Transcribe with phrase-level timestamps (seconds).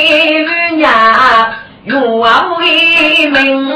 [0.00, 2.26] 给人家用为
[3.28, 3.68] 名，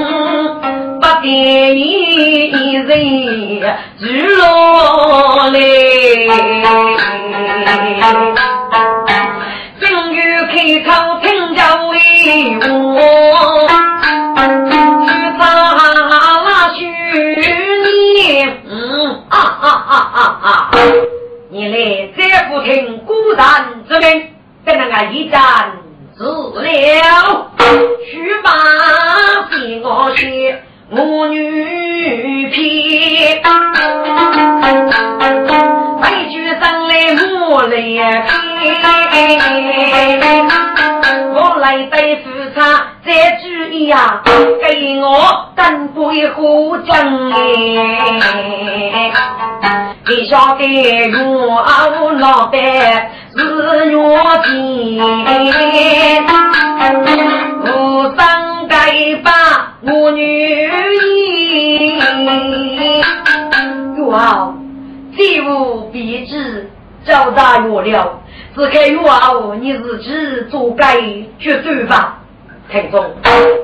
[1.00, 1.28] 不给
[1.77, 2.89] 一人
[3.98, 4.03] 日
[4.36, 5.58] 落来。
[9.80, 11.92] 正月开口听着为
[12.68, 12.68] 我，
[15.05, 15.40] 去查
[16.74, 16.80] 去
[17.84, 17.86] 你，
[19.29, 20.70] 啊！
[21.51, 21.77] 你来
[22.17, 23.45] 再不听孤单
[23.86, 24.30] 之命。
[24.64, 25.73] 跟那个一战
[26.17, 26.63] 死了，
[28.07, 28.48] 须把
[29.51, 33.42] 给我写母女篇，
[36.01, 37.70] 悲剧生来母来
[39.11, 39.58] 篇，
[41.35, 42.61] 我来对付他
[43.05, 43.11] 这
[43.42, 49.13] 主意呀，给我登归护正哎，
[50.07, 50.63] 你晓得
[51.27, 53.11] 我老板。
[53.36, 55.02] 是我金，
[57.64, 60.72] 我生该把我女儿。
[64.06, 64.55] 哇，
[65.17, 66.70] 这无必知，
[67.05, 68.20] 交大月了，
[68.55, 70.12] 只看哇哦，你自己
[70.48, 71.01] 做该
[71.40, 72.20] 绝对吧？
[72.70, 73.05] 听众，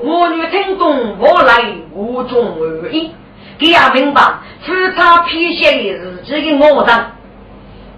[0.02, 1.62] 我女听众我来
[1.94, 3.12] 无中而已，
[3.56, 4.20] 给他明白，
[4.66, 7.12] 是他批写的日记的我上，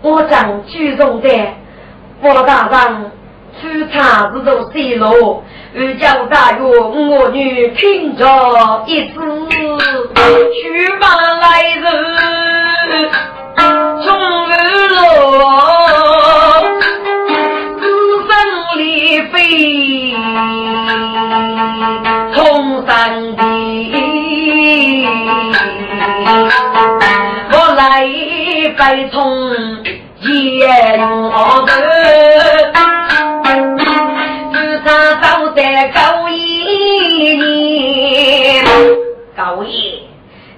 [0.03, 1.29] 我将举重的。
[2.25, 3.11] 我大人
[3.61, 5.43] 出差子都泄露，
[5.75, 8.25] 二叫大约我女听着
[8.87, 9.19] 一字，
[10.15, 11.83] 去把来人
[14.05, 14.07] 中
[14.47, 14.53] 二
[14.89, 15.01] 落，
[17.81, 17.83] 自
[18.29, 18.31] 生
[18.77, 19.35] 离非
[22.35, 23.41] 从三地，
[27.53, 28.09] 我来
[28.79, 29.21] 拜从。
[30.31, 30.69] 夜
[31.01, 31.73] 我的，
[34.53, 38.65] 自他走在高一年，
[39.37, 40.01] 高爷，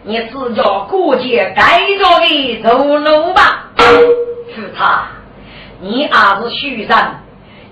[0.02, 3.70] 你自叫过节该着的走路吧。
[4.54, 5.06] 是他，
[5.80, 7.22] 你儿子徐山，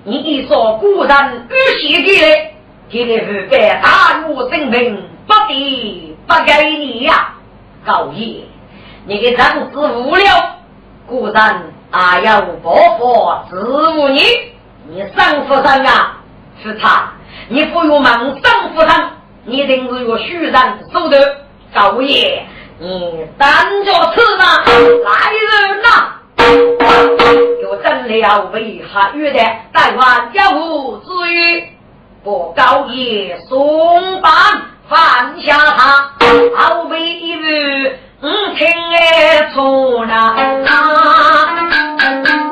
[0.04, 2.54] 你一说古人与写的来，
[2.90, 7.34] 今天是该大儒生命，不得不给你呀。
[7.84, 8.44] 高爷，
[9.04, 10.56] 你给丈子无聊，
[11.06, 11.71] 古人。
[11.92, 12.18] 啊！
[12.20, 14.22] 要伯父支吾你，
[14.88, 16.16] 你生夫生啊？
[16.62, 17.12] 是他，
[17.48, 19.10] 你不用忙生夫生，
[19.44, 20.52] 你定是个虚人
[20.90, 21.16] 手头。
[21.74, 22.46] 高爷，
[22.78, 24.64] 你单着吃吗？
[25.04, 25.88] 来人呐！
[27.62, 29.38] 有真了为何约的？
[29.72, 31.68] 待完家务之余，
[32.24, 34.32] 我高爷送饭
[34.88, 34.98] 放
[35.42, 36.10] 下他，
[36.56, 37.98] 好为一日。
[38.24, 40.14] 我听哎，从那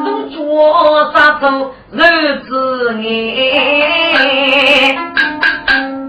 [0.02, 1.46] 弄做啥子
[1.92, 2.98] 日子哎？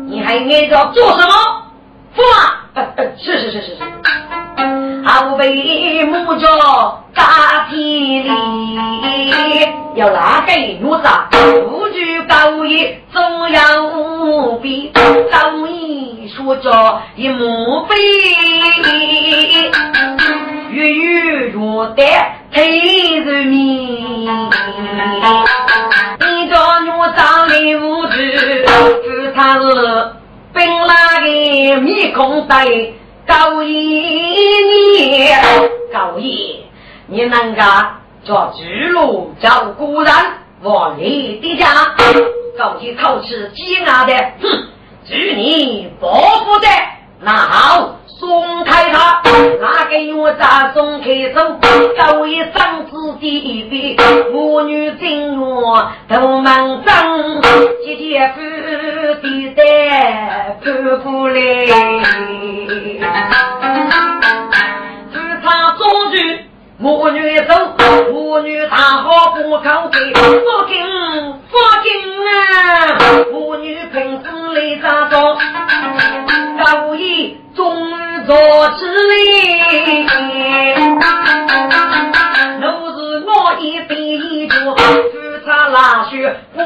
[0.08, 1.32] 你还爱着做什么？
[2.16, 2.66] 父啊，
[3.20, 3.84] 是是是是是。
[5.06, 6.48] 后辈母家
[7.14, 8.30] 家体里，
[9.96, 10.88] 要哪个女子
[11.68, 14.92] 无惧高义，总要无比
[15.32, 17.96] 当你说着一母辈，
[20.72, 22.04] 月月若得
[22.54, 24.30] 推着你，
[26.20, 28.32] 你家女长得无惧，
[29.04, 29.60] 只差是
[30.54, 30.90] 冰冷
[31.24, 32.66] 的面孔呆。
[33.32, 35.34] 高爷，
[35.94, 36.66] 高爷，
[37.08, 37.62] 你能个
[38.26, 40.14] 做巨鹿照顾人，
[40.64, 41.96] 往你的家，
[42.58, 44.68] 高爷口齿尖牙的，哼，
[45.08, 46.12] 祝你伯
[46.44, 46.68] 父的，
[47.22, 49.20] 那好，松开他，
[49.60, 50.46] 拿给我再
[50.76, 51.58] 松开手，
[51.98, 53.98] 高爷长子第一笔，
[54.32, 55.76] 母女进入
[56.08, 57.42] 都门张，
[57.84, 58.40] 姐姐夫
[59.24, 60.70] 的在夫
[61.04, 61.66] 妇来。
[65.12, 66.16] 自他做主，
[66.78, 67.56] 母女走，
[68.12, 70.22] 母女大好不靠嘴，父
[70.68, 70.78] 亲
[71.50, 71.90] 父亲
[72.28, 72.30] 啊，
[73.32, 75.38] 母女平时来咋着？
[76.64, 78.36] 高义终于做
[78.78, 79.18] 之理，
[82.62, 84.86] 都是我一笔做，夫
[85.44, 86.60] 差拉血五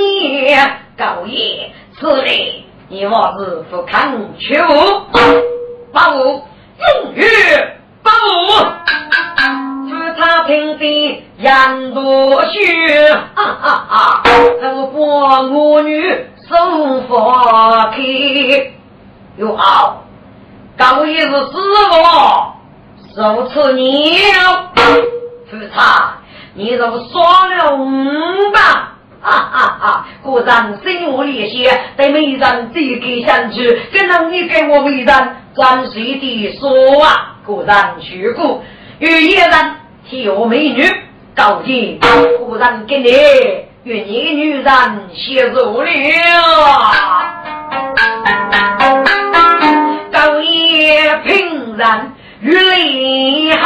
[0.00, 4.56] 年，高爷此理你我是不看求，
[5.92, 8.50] 八五永远八五，
[9.88, 14.22] 夫差平地杨多血，哈哈哈，
[14.60, 17.32] 都把我女送佛
[17.92, 17.96] 开，
[19.38, 20.04] 哟好。
[20.76, 21.58] 高一是死
[21.90, 22.54] 我，
[23.16, 24.18] 受此孽，
[24.74, 26.18] 夫差，
[26.52, 30.06] 你若耍了五吧，哈哈哈！
[30.22, 37.36] 果然心无裂血，对美人这个相去，怎能你给我为人专随的说啊？
[37.46, 38.62] 果然虚过，
[38.98, 39.50] 与一人
[40.06, 40.84] 替我美女
[41.34, 41.98] 高洁，
[42.38, 43.10] 果然给你
[43.84, 45.88] 与你女人携手了。
[50.12, 53.60] 高叶平然与雷行，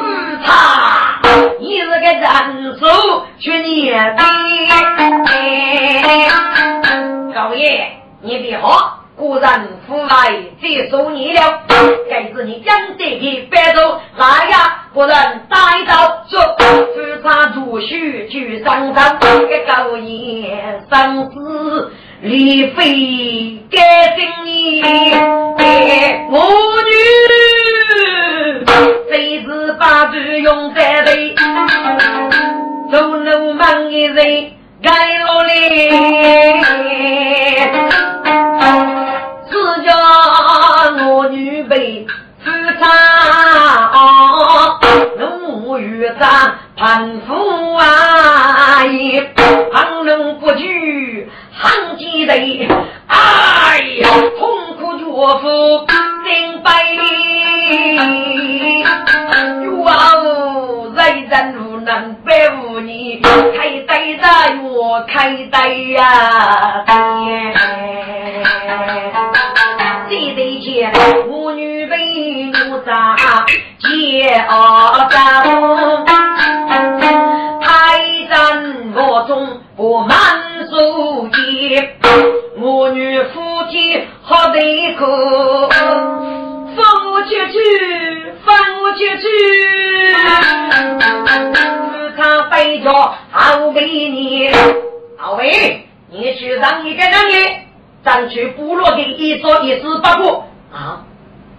[0.00, 1.20] 自差
[1.60, 2.84] 你是个人手
[3.38, 4.22] 去念的。
[7.32, 10.30] 高爷，你别慌，果然腐败
[10.60, 11.62] 接受你了。
[12.08, 16.56] 该是你将这个白走，来呀，果然带到说，
[16.94, 19.18] 自差主须去上山，
[19.48, 21.90] 给高叶生死。
[22.22, 24.82] 李妃该敬你，
[26.30, 26.40] 母
[26.86, 26.90] 女
[29.10, 31.34] 非是八字用在内，
[32.90, 34.50] 走路忙一人
[34.82, 34.90] 该
[35.24, 35.90] 落泪，
[42.86, 44.78] 啊，
[45.18, 48.82] 怒与战攀夫啊，
[49.72, 51.30] 旁人不惧。
[51.58, 52.68] 喊几人，
[53.06, 55.04] 哎呀，痛苦绝
[55.40, 55.86] 夫
[56.22, 56.68] 心悲。
[59.82, 59.86] 哇
[60.16, 62.28] 哦，人人无能百
[62.60, 64.22] 无你，开对着
[64.64, 66.84] 我开对呀。
[70.08, 71.25] 这对钱，妇女
[72.86, 73.16] 为奴杂
[73.80, 76.04] 结二张，
[77.60, 77.66] 开
[78.30, 80.16] 战我中不满。
[80.68, 81.80] 手机，
[82.58, 83.40] 我女夫
[83.70, 89.28] 妻好得可，放我出去，放我出去，
[91.92, 92.92] 日常背着
[93.30, 94.50] 好为你，
[95.16, 97.34] 好为你去让一个人呢，
[98.04, 101.04] 争取部落的一说一事不过啊，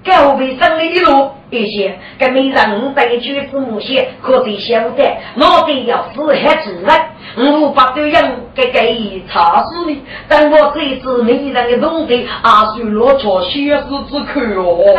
[0.08, 7.10] 该为生的一路一些，革命人背举子母些，可得晓得，我得要死还自然。
[7.36, 14.96] 我把对人给给查死你，但我这次没人的东西，阿叔落错血丝之口哦。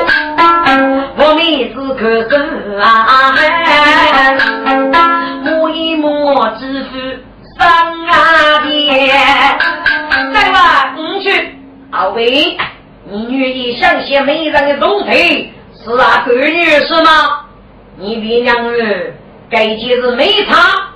[1.16, 3.34] 我每次可是啊，
[5.42, 6.98] 摸一摸支付
[7.58, 7.66] 上
[8.08, 9.10] 啊边，
[10.32, 11.56] 再吧，五去。
[11.90, 12.56] 阿伟，
[13.10, 17.46] 你愿意相信没人的东西是啊个女是吗？
[17.96, 19.14] 你别娘儿，
[19.50, 20.92] 该件事没差。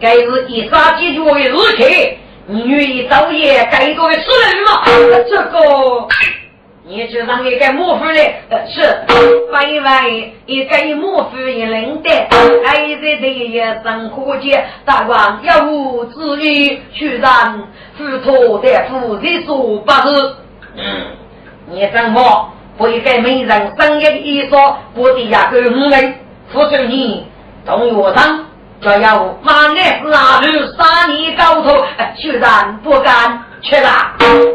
[0.00, 2.16] 该是一杀几局的日期，
[2.46, 4.82] 你愿意昼夜该个的死人吗？
[5.28, 6.08] 这个，
[6.84, 8.80] 你就让一个模糊的，是，
[9.52, 10.08] 白白
[10.46, 12.10] 一个模糊一领的，
[12.64, 17.62] 该在这夜生活间，大王要无之意，居然
[17.96, 20.34] 付托的夫人说不是。
[21.68, 26.14] 你怎么不应该没人生一一说，我的呀个五人，
[26.52, 27.26] 付出你
[27.64, 28.46] 同我当。
[28.78, 31.82] 就要马来拉入三年高头，
[32.14, 33.88] 居然不敢去了。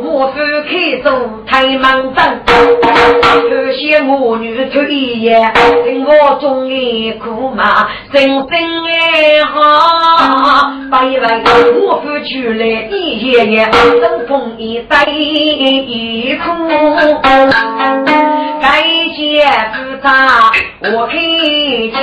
[0.02, 1.10] 莫非开走
[1.48, 5.40] 太忙张，可惜我女退也，
[5.86, 10.72] 令我终于苦骂，真心爱好。
[10.92, 11.42] 白来
[11.80, 13.70] 莫非去来一夜夜，
[14.02, 16.52] 东风一带一哭。
[18.62, 18.84] 该
[19.16, 19.44] 谢
[19.74, 20.52] 不差，
[20.94, 21.14] 我看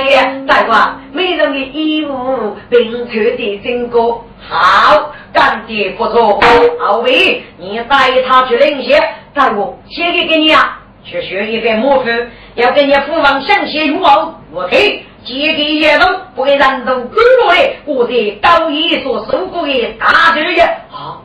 [0.07, 0.99] 见大王。
[1.11, 6.39] 每人的衣物，并穿的真高，好，干的不错。
[6.79, 9.01] 二位，你带他去领些，
[9.33, 12.09] 带我写给给你啊，去学一个魔术，
[12.55, 20.63] 要给你父王相写如后，我听，借给叶龙，不给人都归我的，我的高一所受过的大罪业。
[20.89, 21.23] 好。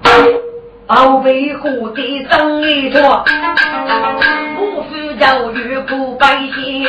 [0.86, 3.24] 宝贝虎的生一桌，
[4.54, 6.86] 不负教育苦百姓。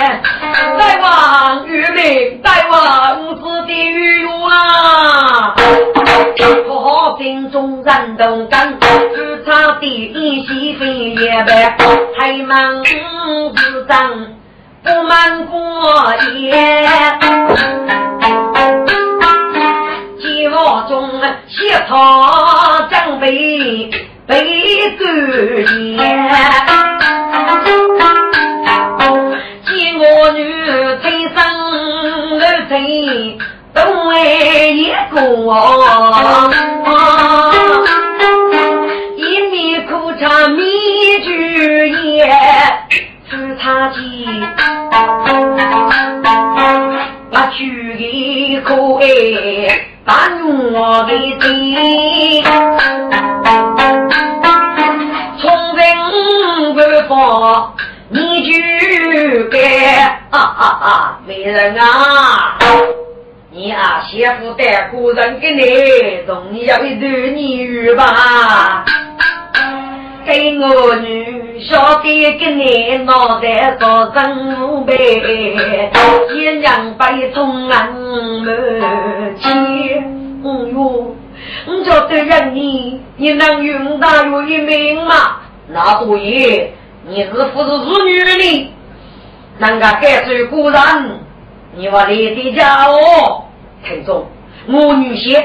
[0.78, 5.56] 大王玉命，大王子的玉啊！
[6.36, 8.78] 可心中燃动感，
[9.16, 11.78] 只草地一西飞也白，
[12.18, 14.12] 太忙自长
[14.84, 16.54] 不满过夜。
[20.88, 21.10] 中
[21.48, 23.89] 写草长辈
[24.27, 24.36] 被
[24.98, 25.08] 感
[25.96, 25.98] 念，
[29.65, 30.39] 见我女
[31.01, 31.36] 天生
[32.39, 32.72] 儿子
[33.74, 33.77] 都
[34.10, 34.13] 为
[34.74, 34.80] 一
[35.12, 35.15] 个。
[40.18, 40.63] 茶米
[41.25, 41.30] 酒
[42.04, 42.25] 也
[43.30, 44.00] 是茶几，
[47.30, 47.58] 把酒
[48.00, 49.06] 一口哎，
[50.06, 50.30] 把
[50.88, 52.44] 我的心，
[55.42, 55.82] 从今
[56.75, 57.74] 不放
[58.10, 58.54] 你就
[59.50, 59.58] 该
[60.30, 61.20] 啊啊啊！
[61.25, 62.56] 美人啊，
[63.50, 65.63] 你啊媳妇带个人给你，
[66.27, 68.86] 总要一对女吧。
[70.24, 80.15] 给我女晓得个你脑袋做真无白，一两百中俺们钱。
[80.46, 81.16] 哎呦，
[81.66, 85.42] 我晓得人你，你能用大有一命吗？
[85.70, 86.72] 那对，
[87.08, 88.72] 你是不是子女的？
[89.58, 90.80] 人家该是古人，
[91.75, 93.46] 你话你的家伙，
[93.84, 94.28] 听众，
[94.68, 95.44] 我女婿，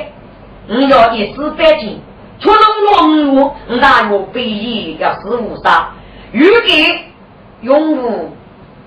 [0.68, 1.98] 我要一丝百金。
[2.38, 2.60] 出龙
[2.98, 5.92] 龙武，那我背义要死无杀，
[6.32, 7.04] 欲给
[7.62, 8.36] 永无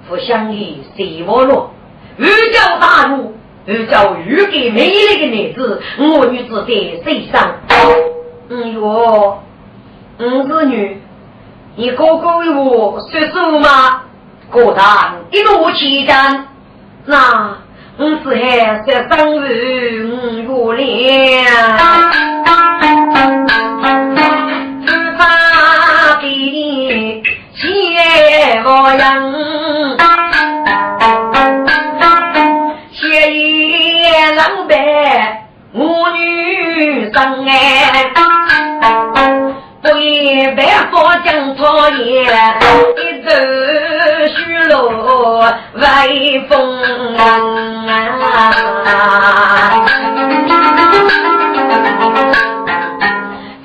[0.07, 1.71] 不相依谁我落？
[2.17, 3.33] 欲教大怒，
[3.65, 7.55] 欲教欲给美丽的女子，我女子在水上？
[8.49, 9.39] 嗯哟，
[10.17, 11.01] 嗯子女，
[11.75, 14.03] 你哥哥为我说数吗？
[14.51, 14.85] 果然
[15.31, 16.47] 一路起战，
[17.05, 17.57] 那
[17.97, 22.32] 我是还是生日五月亮。
[42.33, 43.29] 一走
[44.35, 46.51] 虚落威风
[47.15, 47.19] 啊。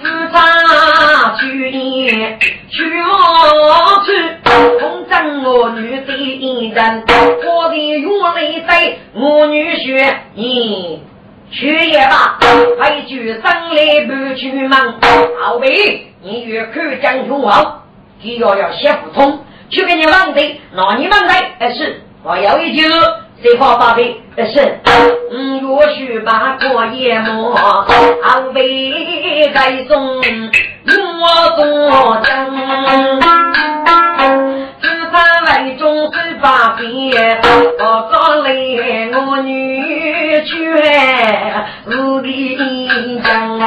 [0.02, 0.36] 自杀
[1.40, 3.08] 去年去我
[4.04, 4.08] 去，
[4.78, 7.04] 红尘我女的一人，
[7.46, 11.02] 我的用泪在我女婿你。
[11.50, 12.38] 去也罢，
[12.76, 15.00] 快去生来不去忙。
[15.40, 17.84] 好比你越看将军王。
[18.22, 21.32] 就要要写不通，去给你忘的，那你忘的？
[21.58, 22.82] 哎是，我有一句，
[23.42, 24.02] 谁话发的？
[24.36, 24.80] 哎是，
[25.30, 27.86] 嗯，若许把过夜幕，好
[28.52, 30.22] 比该送我
[31.56, 32.28] 多真。
[35.44, 37.40] 在中十八变，
[37.78, 38.50] 我找来
[39.12, 40.46] 我女婿
[41.84, 41.90] 是
[42.22, 42.56] 李
[43.20, 43.58] 江。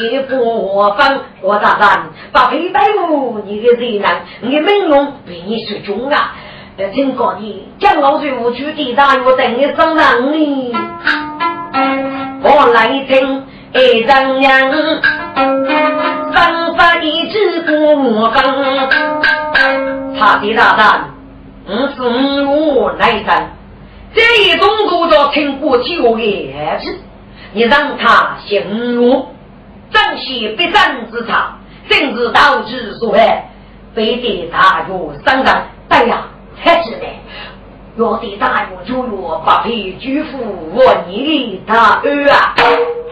[0.00, 1.20] 你不分。
[1.42, 1.88] 我大人
[2.32, 6.34] 把黑白无你的贼人，你命龙比你是中啊！
[6.94, 10.72] 听讲你将老水无去地大，我等你上人呢。
[12.42, 14.72] 我来听一张娘，
[16.32, 18.42] 三发一支不分，
[20.18, 21.10] 差的大胆。
[21.68, 22.02] 五是
[22.46, 23.48] 五来生，
[24.14, 26.98] 这一种都叫听过九言子。
[27.52, 29.26] 你让他行路，
[29.90, 31.58] 正邪必争之场，
[31.90, 33.50] 甚至导致所害，
[33.94, 34.94] 非得大约
[35.24, 35.62] 三人。
[35.88, 36.28] 对呀，
[36.62, 37.06] 才是的。
[37.96, 40.38] 若得大约就约不配举夫
[40.72, 42.54] 我你的大儿啊！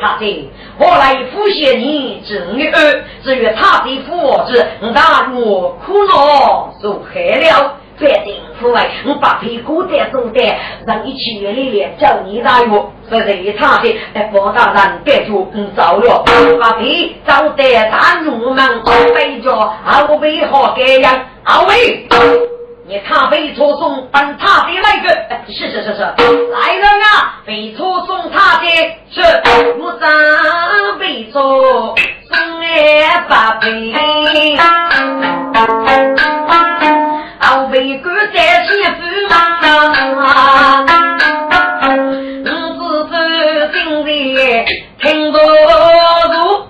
[0.01, 0.45] 他爹，
[0.79, 7.75] 我来复谢你正月儿，至于他的父子，大我苦恼受害了。
[7.99, 10.41] 决定父为我把屁股再走的，
[10.87, 12.69] 让一起里里叫你大约，
[13.09, 13.95] 所以他的
[14.33, 16.25] 包大人别就不走了，
[16.61, 18.83] 把屁走的大路们
[19.15, 19.53] 背着
[19.85, 22.09] 后背好这样，后背。
[22.87, 25.09] 你看非错送本他的那个，
[25.47, 27.43] 是是是是，来人啊！
[27.45, 28.67] 非错送他的
[29.11, 29.21] 是
[29.79, 30.09] 我张
[30.99, 31.95] 非错
[32.31, 33.93] 送来八倍，
[37.79, 40.85] 后背哥在前夫啊，
[42.45, 43.15] 我只是
[43.73, 44.11] 心里
[45.01, 46.67] 听不住，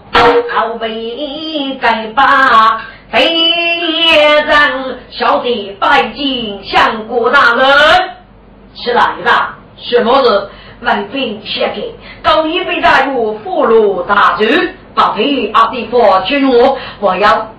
[0.55, 2.83] 后背该把。
[3.11, 3.17] 非
[4.45, 7.67] 人小弟拜见相国大人，
[8.75, 9.31] 是来的？
[9.79, 10.51] 什么人？
[10.83, 14.45] 文兵写给高一被大夫俘虏大主，
[14.95, 17.51] 把陪阿弟佛军我，我要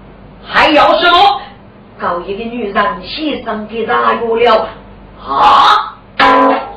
[0.46, 1.42] 还要什么？
[2.00, 4.70] 高一个女人牺牲给大夫了
[5.22, 5.96] 啊！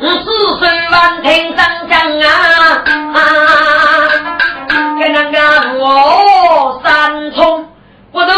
[0.00, 3.22] 四岁万听上将啊，
[4.98, 5.38] 跟那个
[5.78, 7.68] 我三冲。
[8.10, 8.32] 我都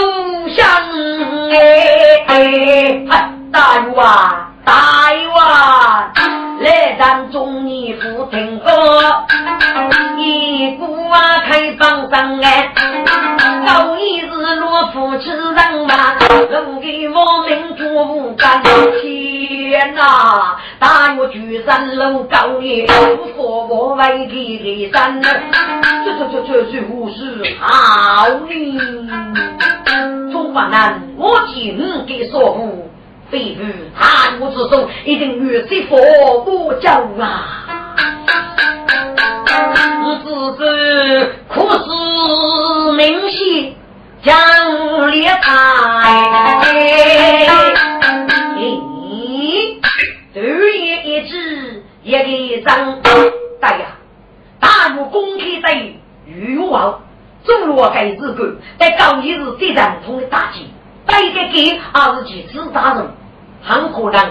[0.50, 0.66] 想
[1.50, 1.56] 哎
[2.28, 3.02] 哎，
[3.50, 6.12] 大鱼啊，大鱼啊，
[6.60, 8.70] 来咱中年不听歌，
[10.18, 12.72] 一股啊开放上哎，
[13.66, 16.16] 高一日落夫吃人嘛，
[16.50, 18.62] 能给我们做不干。
[19.00, 25.30] 天哪，大鱼举三楼高一，不说我为给给三，这
[26.18, 28.44] 这这这是不是好呢？
[30.30, 32.90] 中华男，我今给说服，
[33.30, 35.96] 非如汉武之中，一定与谁佛
[36.44, 37.64] 不交啊！
[40.04, 40.64] 我只是
[41.48, 43.00] 苦思冥
[43.30, 43.72] 想，
[44.22, 45.42] 将烈台。
[48.58, 49.78] 咦，
[50.34, 50.38] 二
[50.72, 51.32] 爷一指
[52.02, 53.00] 一个张，
[53.60, 53.86] 大呀，
[54.60, 55.74] 大武公开在
[56.26, 57.00] 于王。
[57.44, 60.66] 中罗该日干，在高一是最传统的大忌，
[61.04, 63.06] 带个给二是去自杀人，
[63.62, 64.30] 很可能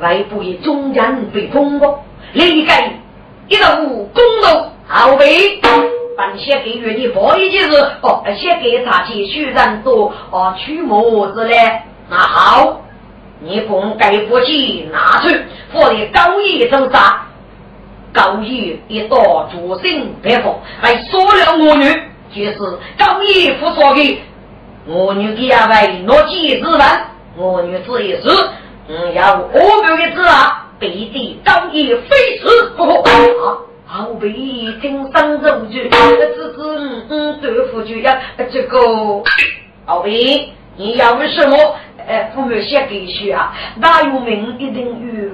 [0.00, 2.72] 外部以中间被封过，另一个
[3.48, 5.60] 一到五公路后背，
[6.16, 11.56] 本写给月的不一件事哦，写给他继续人多哦，取模子嘞，
[12.10, 12.82] 那好，
[13.40, 15.28] 你把该武器拿出，
[15.72, 17.24] 否则高一走杀。
[18.10, 21.84] 高义一道主心白佛来说了我女，
[22.34, 22.58] 就是
[22.98, 24.22] 高义不说的，
[24.86, 26.80] 我女给阿为诺几之人，
[27.36, 28.28] 我女子也是，
[28.88, 33.10] 嗯，要我们的子啊，必定高义非死不可。
[33.44, 34.30] 啊，后背
[34.80, 38.16] 听三十五句，这只是嗯对付就要
[38.50, 38.78] 这个
[39.86, 41.56] 后背，你要为什么？
[42.06, 45.30] 哎，父母先给学啊，大有名一定有。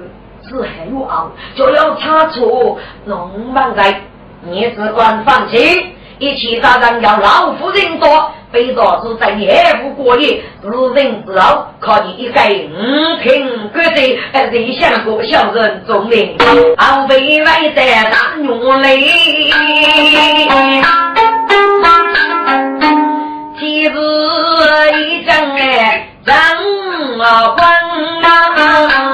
[0.46, 4.02] 是很有傲，就要查出农忙在，
[4.42, 16.36] 你只管放心，一起打仗要老夫人多，非着是在夜不过夜，日人之后靠你一个五品官职，人想过小人中领，
[16.78, 19.00] 后背外在大用泪，
[23.58, 23.98] 妻子
[25.00, 26.36] 一阵哎，让
[27.18, 27.64] 我昏。
[28.24, 29.13] 去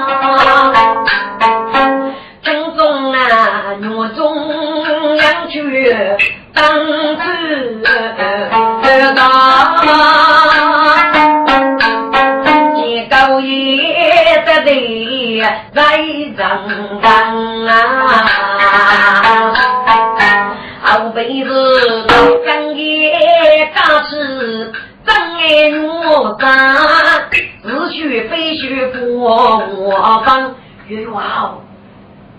[15.72, 15.82] 的来
[16.36, 17.70] 正当啊，
[20.82, 21.48] 后辈子
[22.44, 24.72] 刚也刚是
[25.06, 26.48] 真爱我三，
[27.62, 30.54] 是学非学不我帮，
[30.88, 31.60] 冤枉！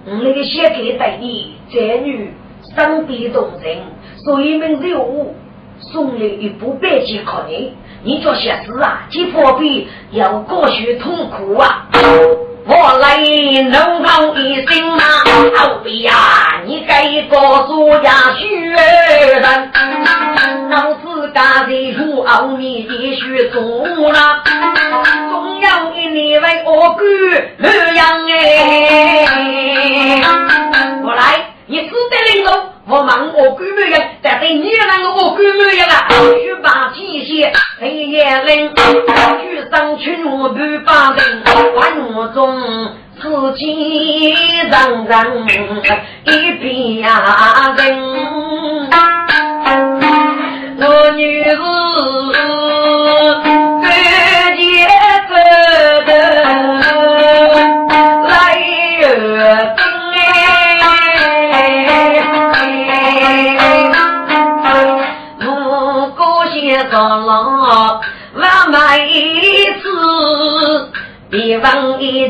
[0.06, 2.34] 那个写给带你这女。
[2.76, 3.80] 生比动人，
[4.24, 5.34] 所以名字我
[5.80, 11.90] 送了一部白纸考你，你做些事啊，既破壁又过学痛苦啊！
[12.66, 13.18] 我来
[13.70, 15.04] 能好一声嘛，
[15.56, 16.14] 后壁呀，
[16.66, 19.72] 你该告诉家学人，
[20.70, 23.62] 老子家的书熬你的学做
[24.12, 24.44] 了，
[25.30, 27.00] 总要一年为我干
[27.62, 30.22] 这样哎，
[31.04, 31.48] 我来。
[31.68, 32.52] 你只得领导，
[32.86, 36.06] 我忙我干没样，但对你那个我干没样啊？
[36.44, 41.41] 去把机械黑夜冷，去上去我不把人，
[42.34, 42.62] 中
[43.20, 44.34] 自己
[44.70, 45.44] 让人
[46.26, 47.02] 一边
[47.78, 48.21] 人。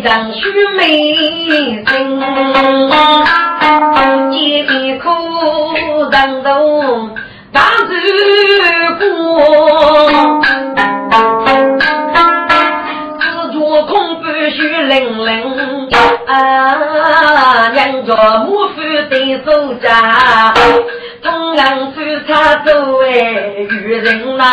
[0.01, 0.41] 忘一张须
[0.77, 1.13] 眉
[1.85, 2.19] 针，
[4.31, 5.09] 艰苦
[6.11, 6.49] 人都
[7.51, 7.93] 大走
[8.97, 9.03] 过，
[13.19, 15.29] 四座空半虚冷冷，
[16.25, 18.15] 啊，两着
[18.47, 19.13] 木夫的
[19.45, 20.53] 手家，
[21.21, 24.43] 同样夫差走为愚人呐。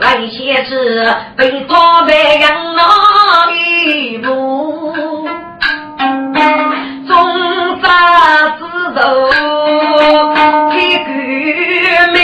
[0.00, 4.94] 那些是被托白养老一步，
[7.06, 7.12] 中
[7.82, 8.98] 杀之头
[10.72, 11.06] 一个
[12.12, 12.18] 命，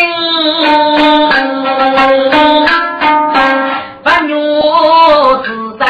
[4.03, 4.33] 不女
[5.45, 5.47] 之
[5.79, 5.85] 身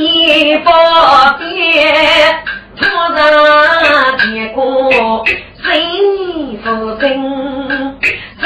[0.00, 0.68] 一不
[1.38, 2.42] 变，
[2.78, 2.82] 突
[3.14, 3.18] 然
[4.18, 4.58] 结果
[5.62, 5.68] 谁
[6.64, 6.66] 负
[6.98, 7.59] 真？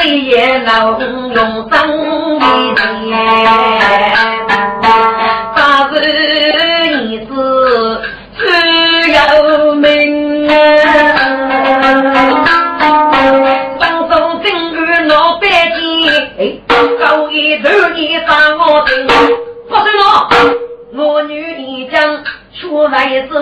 [0.05, 1.73] 谁也能用真
[2.39, 2.77] 言，
[5.57, 5.95] 八十
[7.09, 7.31] 女子
[8.37, 8.45] 最
[9.15, 10.47] 有名。
[13.79, 14.13] 双手
[14.43, 14.77] 正与
[15.09, 16.61] 老百姓，
[17.01, 18.93] 高一头你杀我听，
[19.71, 20.05] 不是我，
[21.03, 22.23] 我女一将
[22.61, 23.41] 出来走，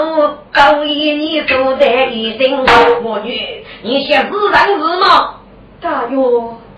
[0.53, 2.57] 高一你走在一定，
[3.03, 5.35] 我女你想自然是吗？
[5.83, 6.17] 大约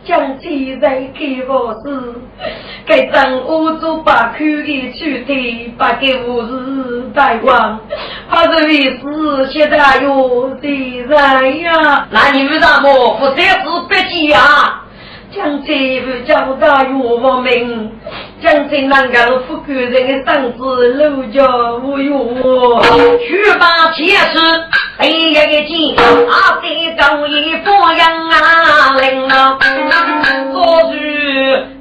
[0.03, 2.15] 将天在给我时，
[2.87, 7.79] 该张屋主把口的去的，把给我是大王，
[8.31, 10.09] 怕是为是谢大约
[10.63, 12.09] 的人呀。
[12.11, 14.41] 那你们怎么不再是别急呀？
[15.35, 17.91] 将这位交大岳王命，
[18.41, 21.45] 将这那个富贵人的嗓子露家
[21.83, 22.41] 无用，
[23.19, 24.39] 去把铁石
[25.01, 29.59] 第一个劲，阿爹刚一放羊啊，领了
[30.53, 30.93] 做主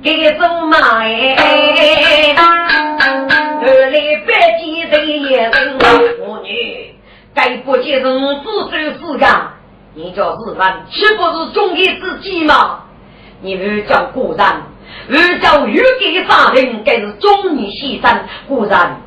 [0.02, 5.52] 给走马哎，二来百几的也人，
[6.26, 6.96] 我女
[7.36, 9.54] 该不接人自走自家，
[9.94, 12.80] 你叫日本岂不是忠义自己吗？
[13.44, 14.64] 你欲叫孤然，
[15.10, 18.20] 欲叫欲给杀人，该是忠义牺牲。
[18.48, 19.02] 孤然，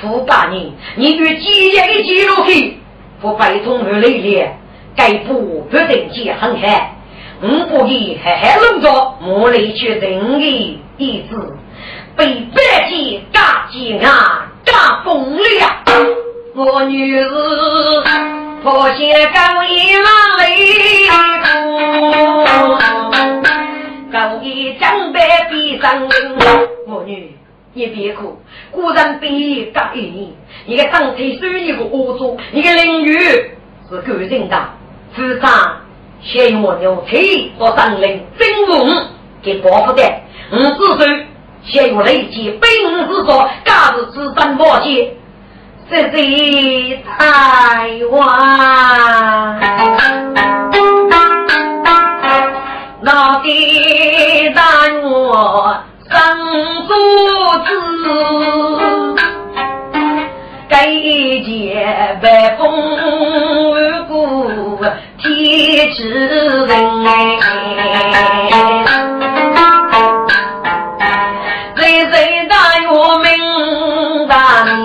[0.00, 2.78] 富八年，你与几爷一起入去，
[3.20, 4.56] 不悲痛而泪裂，
[4.94, 6.94] 该不不定记很害。
[7.40, 11.36] 我不以海海弄着，我来去人的意志，
[12.14, 15.42] 被百计嘎击啊，嘎崩了。
[16.54, 17.30] 我女子
[18.62, 20.06] 破鞋高一往
[20.40, 21.08] 里
[24.18, 26.10] 高一江北比上人，
[26.88, 27.36] 我女
[27.72, 28.36] 也别哭，
[28.72, 30.34] 孤人比答应你，
[30.66, 33.16] 你个当天收一个恶作，你个邻居
[33.88, 34.70] 是个人的，
[35.14, 35.76] 自杀
[36.20, 38.92] 先用我牛腿和当人真武
[39.40, 40.02] 给保护的，
[40.50, 41.26] 五十岁
[41.64, 45.10] 先用雷击被五十说，假日吃三宝钱，
[45.88, 46.10] 这是
[47.04, 49.60] 台湾。
[53.00, 53.44] 那的让
[55.20, 55.76] 我
[56.08, 56.14] 生
[56.86, 56.90] 不
[57.64, 57.68] 子，
[60.68, 61.50] 给结
[62.22, 62.62] 白风
[62.94, 63.76] 雨
[64.06, 64.14] 过
[65.18, 65.98] 天之
[66.66, 66.70] 人
[67.04, 67.10] 哎，
[71.74, 71.80] 谁
[72.12, 72.14] 谁
[72.48, 72.54] 大
[72.92, 73.26] 我明
[74.28, 74.32] 大
[74.64, 74.78] 你，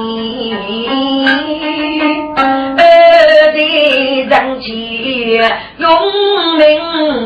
[2.35, 2.41] 二
[3.53, 3.57] 弟
[4.21, 4.67] 人气
[5.77, 5.87] 永
[6.57, 6.61] 明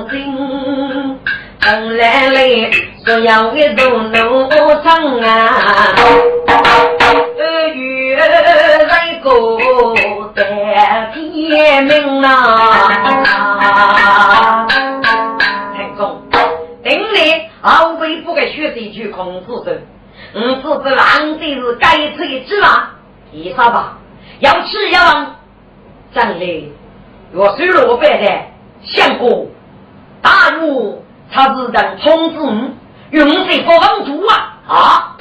[0.10, 0.16] 心。
[1.60, 2.40] 等来来，
[3.08, 4.50] 所要的都能
[4.84, 5.96] 成啊！
[7.40, 9.58] 二月来过
[10.36, 10.44] 得
[11.14, 12.68] 天明啊！
[15.74, 16.22] 太重，
[16.84, 19.74] 顶礼后辈不该学这句孔子说
[20.36, 22.90] ：“五子这狼的是该吃一只嘛？
[23.32, 23.98] 一啥吧？
[24.40, 25.36] 要吃要让，
[26.14, 26.74] 站里
[27.32, 28.30] 若水落白的
[28.84, 29.48] 相公
[30.22, 32.74] 大怒。”他是等通知你，
[33.12, 35.16] 用水不忘主啊啊！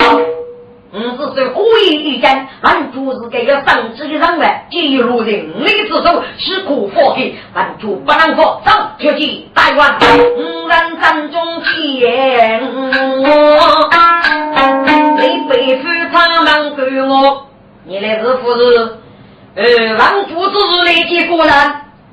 [0.93, 9.99] 我是说故意一件，俺主是给要上级的人来，记入人类之手，是苦佛的，俺主不能活，走，就去台湾。
[10.37, 12.63] 五人山中见
[13.23, 13.91] 我，
[15.17, 17.47] 你背负他们给我，
[17.85, 18.97] 你来是不是？
[19.55, 19.65] 呃，
[19.99, 21.53] 王主只是来接过人，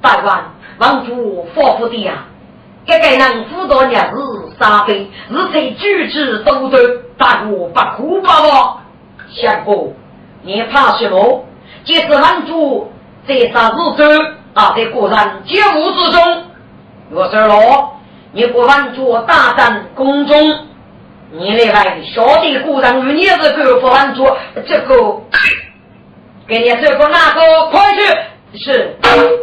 [0.02, 0.44] 台湾。
[0.78, 2.26] 帮助发福的呀。
[2.86, 4.14] 这个人辅导也是
[4.60, 6.84] 三辈，是在举止都端，
[7.18, 8.42] 大哥不哭吧？
[8.42, 8.82] 我
[9.32, 9.94] 相公，
[10.42, 11.46] 你怕什么？
[11.86, 12.92] 即使帮助
[13.28, 16.44] 在啥日子啊，在过上节务之中，
[17.12, 17.92] 我说了，
[18.34, 20.38] 你不妨做大战宫中，
[21.32, 25.22] 你那位小弟故人与你是个不妨做这个，
[26.48, 28.00] 给你这个那个，快去。
[28.56, 28.96] 是，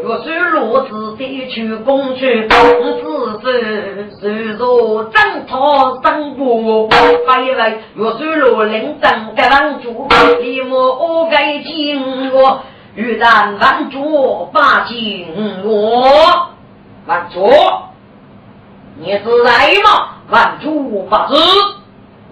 [0.05, 6.89] 若是落子的去攻去，自是是若挣脱生活。
[7.27, 10.07] 还以为若是落领真该帮助，
[10.41, 12.61] 立马我该进我，
[12.95, 15.27] 欲然万主把进
[15.65, 16.51] 我，
[17.07, 17.51] 万主，
[18.99, 20.19] 你是来吗？
[20.31, 21.35] 万主八字，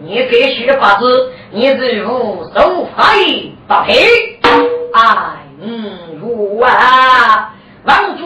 [0.01, 3.12] 你给学八字，你是无手法。
[3.67, 3.95] 大黑，
[4.95, 5.03] 哎，
[5.61, 8.25] 嗯，我啊，王主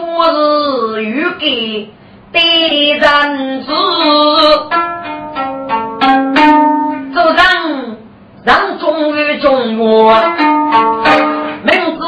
[0.93, 1.89] 是欲给
[2.33, 3.71] 得人子，
[7.13, 7.95] 祖上
[8.43, 10.13] 让忠于中国，
[11.63, 12.03] 明知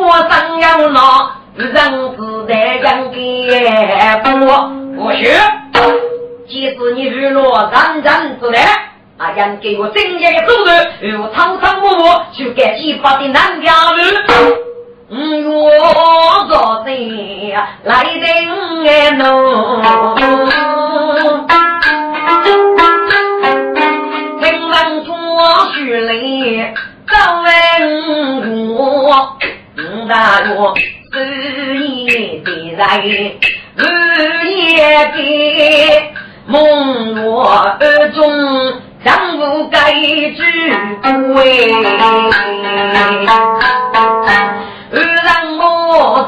[0.00, 1.72] 我想要拿人
[2.16, 3.16] 子的养给
[4.24, 4.24] 不
[4.96, 5.28] 不许，
[6.48, 8.58] 即使你日落三战之内。
[9.18, 14.02] 阿娘给我正业的走人，如苍苍木木，去干几把的男家女。
[15.08, 15.70] 嗯，我
[16.48, 16.90] 做的
[17.84, 19.22] 来等哎侬，
[24.40, 25.08] 听闻说
[25.72, 26.60] 书里
[27.06, 27.46] 早问
[28.74, 29.38] 我，
[30.08, 30.48] 大约
[31.12, 31.14] 是
[31.76, 31.88] 一
[32.42, 32.50] 的
[33.04, 33.06] 人，
[33.76, 33.84] 日
[34.50, 35.16] 夜的
[36.46, 37.78] 梦我
[38.12, 38.18] 中。
[39.04, 40.42] 丈夫该知
[41.32, 41.70] 归，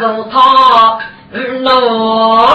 [0.00, 0.98] 我做他
[1.32, 1.34] 努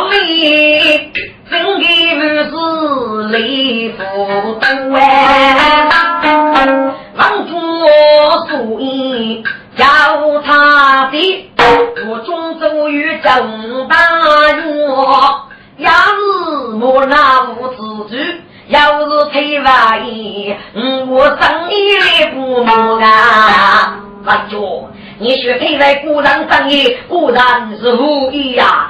[0.10, 1.12] 力，
[1.52, 1.84] 真给
[2.16, 4.02] 不是累不
[4.54, 5.02] 多哎。
[7.16, 7.52] 王主
[8.48, 9.44] 所以
[9.76, 9.86] 叫
[10.46, 11.52] 他的，
[12.08, 13.96] 我中州与正大
[14.52, 14.62] 约，
[15.78, 15.92] 也是
[16.78, 18.42] 莫那无自知。
[18.70, 20.56] 要是退外衣，
[21.10, 24.00] 我生意来不忙啊！
[24.26, 24.88] 阿舅，
[25.20, 28.88] 你学配在古人生意，固然是无意呀。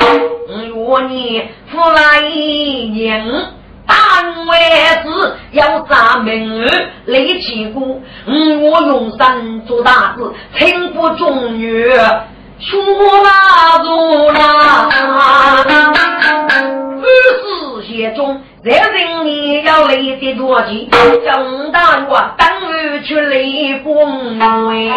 [0.75, 3.23] 我你富来一年，
[3.85, 4.57] 单位
[5.03, 5.09] 是
[5.51, 6.65] 要咱们
[7.05, 7.99] 力气过。
[8.25, 11.91] 我用身做大事，轻不重于
[12.59, 12.81] 说
[13.23, 14.89] 那如那，
[17.01, 18.41] 不是写中。
[18.63, 20.89] 这人你要来的多急，
[21.25, 24.89] 正当我等于去雷公位。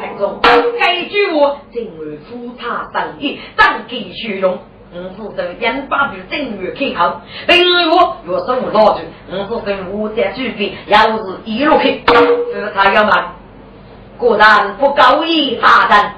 [0.00, 4.58] 听众，这句话正为夫他生意，当给虚荣。
[4.92, 12.02] 我负责引发比正月开口，另外若是我老主，我负责我在举备，要是一路去，
[12.52, 13.34] 是他要嘛？
[14.16, 16.14] 果然不高义大战，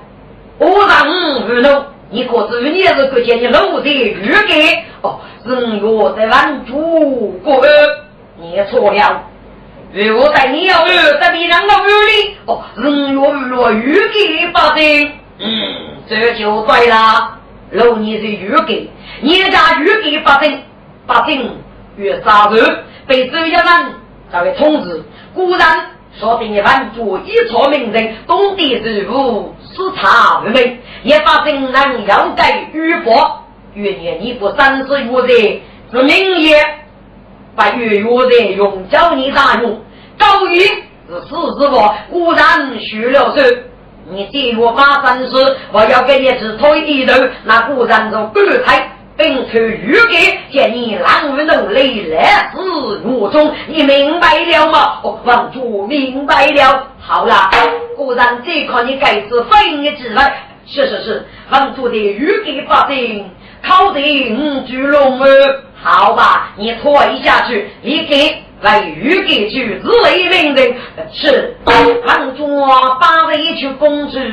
[0.56, 1.84] 我让不弄。
[2.10, 5.20] 你可知你是国家你路的预给哦？
[5.44, 7.70] 人若在万主过恩，
[8.40, 9.22] 你错了。
[9.92, 15.48] 如果在你要儿在别人的屋里哦，人若落预给八定，嗯，
[16.08, 17.38] 这就对了。
[17.70, 20.60] 如你是预给，你家预给八定，
[21.06, 21.56] 八定
[21.96, 22.60] 月三日
[23.06, 23.64] 被周一人
[24.30, 25.86] 作为通知，果然。
[26.18, 33.44] 说定一番主一错名人，懂得事物视察无门，一把真人要改预报。
[33.74, 35.60] 月年你不三十月人，
[35.92, 36.56] 是明夜
[37.54, 39.80] 把月月人用教你大用。
[40.18, 43.42] 高一是四十个，果然虚了手。
[44.10, 47.12] 你借我八三十，我要给你只推一头，
[47.44, 48.96] 那果然是鬼才。
[49.20, 54.98] 并且预给见你狼人能力来自我中，你明白了吗？
[55.02, 56.88] 哦，王主明白了。
[56.98, 57.50] 好了，
[57.98, 60.46] 果然这靠你该是分一之外。
[60.66, 63.28] 是是是，王主的预给法定
[63.62, 65.28] 考定巨龙儿。
[65.82, 70.74] 好吧，你退下去，你给来预给去自为命令。
[71.12, 72.66] 是，王主
[72.98, 74.32] 八位去公职。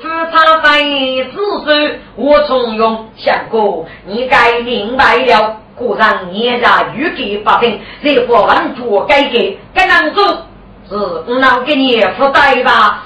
[0.00, 0.82] 夫差在
[1.30, 3.08] 子孙，我从容。
[3.16, 5.58] 相公，你该明白了。
[5.76, 9.38] 果然孽家欲给不平，这不完全改革，
[9.72, 10.46] 该能做
[10.88, 13.04] 是能给你负担吧？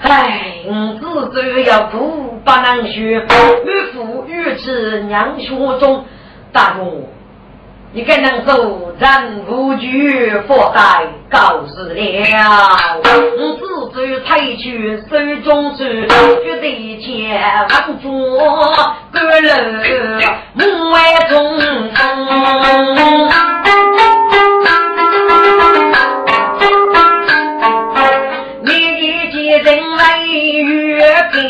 [0.00, 0.64] 唉，
[1.00, 3.26] 子孙要苦不能学，
[3.64, 6.04] 欲父欲子娘学中。
[6.52, 6.82] 大哥，
[7.92, 12.00] 你该能走人无惧，佛在告示了。
[13.02, 16.06] 我自知退去手中事，
[16.44, 18.08] 绝对前往做
[19.10, 19.82] 个人
[20.54, 21.68] 门外中风。
[28.62, 28.68] 你
[29.00, 31.40] 一见人来越变。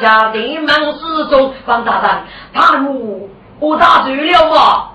[0.00, 2.10] 家连忙失踪，方大人，
[2.52, 3.28] 大怒，
[3.60, 4.90] 我打醉了吗？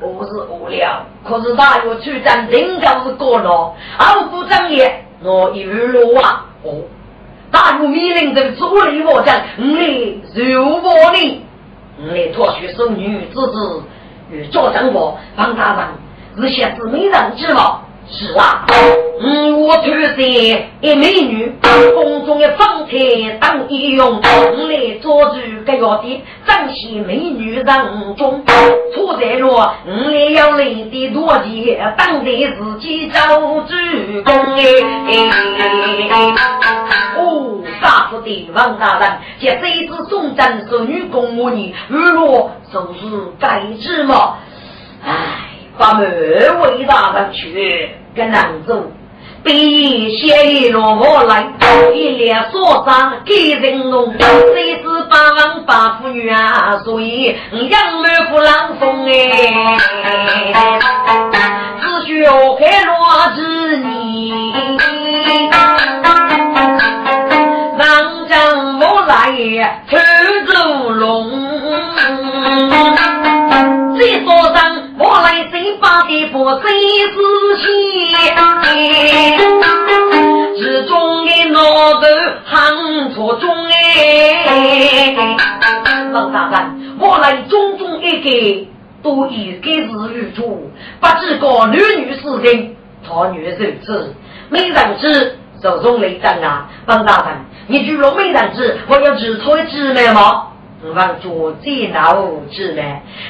[0.00, 6.46] 我是无聊，可是大约出战人就是过了，傲骨张爷，我一路啊！
[6.62, 6.72] 哦，
[7.50, 11.46] 大约命令的处理我将，你如何呢？
[11.98, 13.82] 你脱去生女之子
[14.30, 17.80] 与作战我，方大人是写字没人知吗？
[18.12, 18.66] 是啊，
[19.20, 20.18] 嗯，我出生
[20.80, 21.52] 一美女，
[21.94, 27.64] 宫中的方才当一用，我来做主个要的彰显美女人
[28.16, 28.44] 中，
[28.92, 33.76] 错在了，我来要来的逻辑，当得自己做主
[34.24, 34.64] 公哎。
[37.16, 44.34] 哦，大夫的王大人，借这次送战是女公务员，如若就是该知嘛？
[45.06, 45.46] 唉。
[45.78, 46.02] 把门
[46.60, 48.90] 为大人去跟郎中，
[49.44, 51.46] 比写一落我来，
[51.94, 59.78] 一脸所长给人弄，谁知八王八妇女啊，所以杨门不郎风哎，
[61.80, 62.96] 只需开罗
[63.36, 64.32] 之你，
[67.78, 69.14] 让将我来
[69.88, 69.96] 抽
[70.52, 71.49] 走龙，
[76.10, 76.66] 新发的不谁
[77.14, 77.22] 自
[77.54, 78.82] 信，
[80.58, 81.60] 是中的脑
[82.00, 82.02] 头
[82.46, 85.36] 行错中哎。
[86.12, 88.66] 王大人，我来中中一个，
[89.04, 90.68] 都一个是女主，
[90.98, 92.74] 不知个女女是人，
[93.08, 94.12] 他女如此，
[94.48, 96.68] 没人知手中雷震啊！
[96.86, 97.36] 王大人，
[97.68, 100.48] 你居然没人知，我要知错知了吗？
[100.92, 102.20] 王主最恼
[102.50, 102.82] 知了，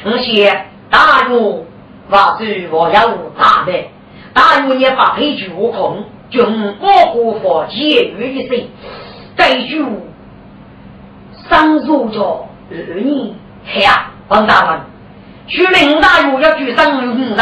[0.05, 0.65] 我写。
[0.93, 1.65] 大儒，
[2.11, 3.73] 我是我要大的。
[4.33, 8.69] 大儒也把配句悟空，就我国佛解于一生。
[9.37, 9.85] 这句
[11.49, 13.35] 上书着二年，
[13.83, 14.81] 呀，王大人，
[15.47, 17.37] 去领大儒要举上五人，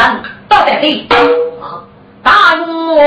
[0.47, 1.07] 到底对。
[2.21, 2.97] 大儒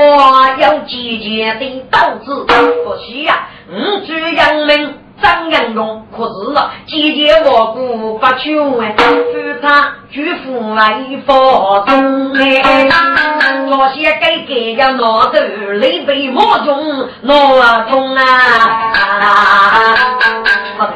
[0.58, 4.94] 要姐姐的刀子，可惜呀，五举杨明。
[5.22, 6.54] 张阳勇可是
[6.86, 9.04] 姐姐我不不求哎，扶
[9.62, 12.88] 他举父来佛中哎，
[13.68, 15.38] 那些该给要拿走，
[15.78, 18.24] 累被莫中拿中啊！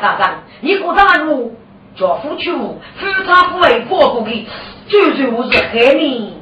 [0.03, 0.29] 大人，
[0.61, 1.55] 你过大路
[1.95, 2.53] 叫夫求，
[2.99, 4.49] 扶他不为破过的，
[4.89, 6.37] 绝对不是害你。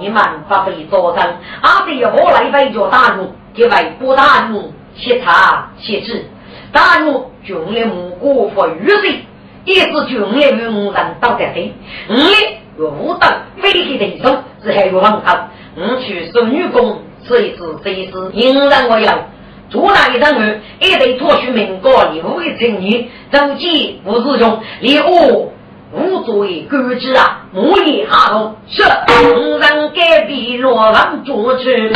[0.00, 1.22] 你们不被作证，
[1.60, 6.24] 阿弟我来为叫大路，就为不大路，谢茶谢志。
[6.72, 9.24] 大怒，军力无辜或余罪，
[9.64, 11.72] 也是军来与五人道德罪。
[12.08, 15.48] 五力无等非的对手，是还有很高。
[15.76, 19.26] 五去受女工，这一次这一次引人我要
[19.70, 25.52] 做那一任务，一对脱去民国礼物的成年，周记吴志雄，礼物。
[25.92, 31.92] 无作为歌之啊，木叶哈头是让隔壁罗网捉去。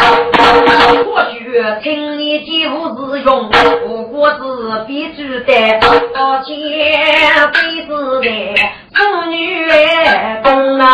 [1.05, 3.51] 或许听你几无自用，
[3.87, 4.37] 不过是
[4.87, 5.79] 必须得
[6.15, 6.55] 抱歉，
[7.53, 8.27] 非是的
[8.95, 9.37] 妇女
[10.43, 10.87] 工啊，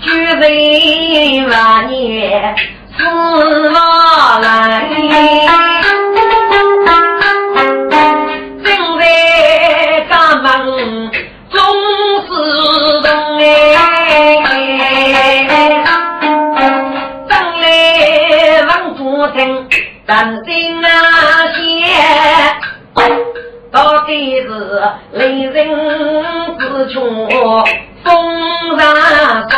[0.00, 2.56] 举人万年
[2.96, 4.88] 死马来。
[20.06, 20.88] 担心那
[21.52, 21.60] 些，
[23.72, 24.48] 到底是
[25.10, 25.68] 雷人
[26.58, 27.28] 之穷，
[28.04, 29.52] 风上风。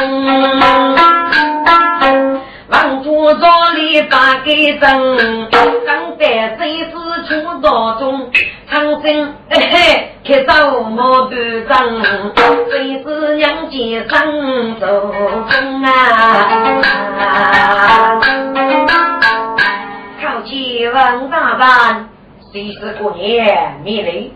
[2.71, 5.17] 王主早里把给争，
[5.51, 6.93] 刚在谁是
[7.27, 8.31] 出道中，
[8.71, 11.37] 长征嘿嘿，开走毛头
[11.69, 11.77] 仗，
[12.71, 13.77] 谁是娘家
[14.09, 14.17] 上
[14.81, 14.87] 走
[15.49, 15.89] 风啊？
[20.87, 22.09] 王大人，
[22.53, 24.31] 谁是过年米来？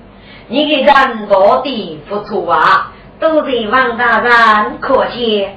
[0.49, 5.57] 你给人多的付出啊，都是王大人可见。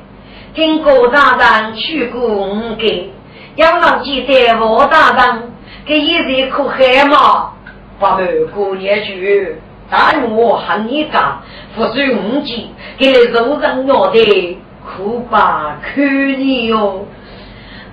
[0.54, 3.12] 听郭大人去过五个，
[3.56, 5.52] 要牢记得王大人
[5.86, 7.52] 给一人可害嘛？
[8.00, 9.58] 把门过年去，
[9.90, 11.40] 但我喊你干，
[11.76, 17.06] 不许五级，给你肉人要的，苦吧可你哟！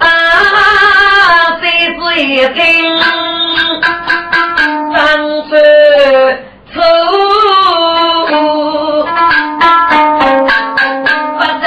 [0.03, 2.61] 啊，谁知一听，
[4.92, 4.98] 三
[5.48, 5.50] 岁
[6.74, 6.80] 走，
[11.38, 11.64] 不正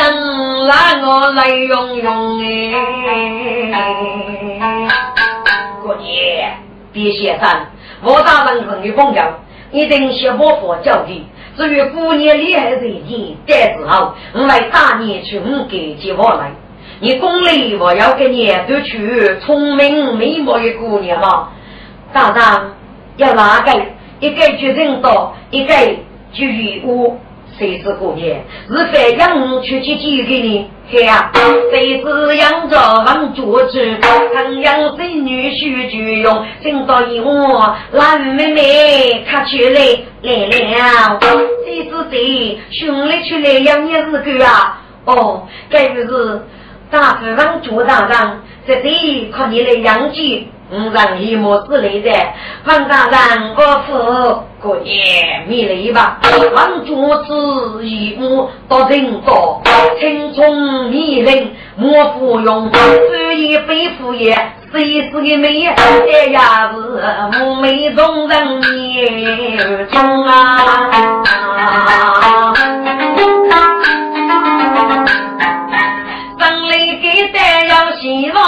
[0.68, 0.72] 拉
[1.02, 2.08] 我泪涌涌
[3.72, 3.74] 哎！
[5.82, 6.58] 过年
[6.92, 7.68] 别写上。
[8.04, 9.26] 我大人很有风调，
[9.72, 11.26] 一定学我佛教的。
[11.58, 16.52] 至于姑娘厉害人你待之后，我来大年去五给接我来。
[17.00, 21.50] 你宫里我要给你都去聪明美貌的姑娘嘛？
[22.14, 22.72] 大人
[23.18, 23.72] 要哪个？
[24.22, 25.74] 一个决定到，一个
[26.32, 27.18] 就与我。
[27.58, 28.38] 谁是姑娘？
[28.70, 29.30] 是非养
[29.62, 30.70] 出去寄给你。
[30.90, 31.32] 嘿呀，
[31.72, 33.98] 谁是养着王主子？
[34.02, 39.80] 唐养子女婿就用，听到一我蓝妹妹她出来
[40.22, 41.20] 来了。
[41.66, 42.60] 谁是谁？
[42.72, 44.82] 兄弟出来养你日狗啊？
[45.06, 46.42] 哦，该就是
[46.92, 50.50] 大夫王主大人，这里靠你来养鸡。
[50.72, 52.12] 五让一模之类的，
[52.66, 53.94] 王大人我府
[54.60, 56.20] 过年米来吧，
[56.56, 59.62] 王主子一母到人多，
[60.00, 64.36] 青葱米人莫服用，只一杯夫也，
[64.72, 65.68] 谁是个美？
[65.68, 70.58] 哎呀是母美中人面中啊！
[78.06, 78.44] 希望。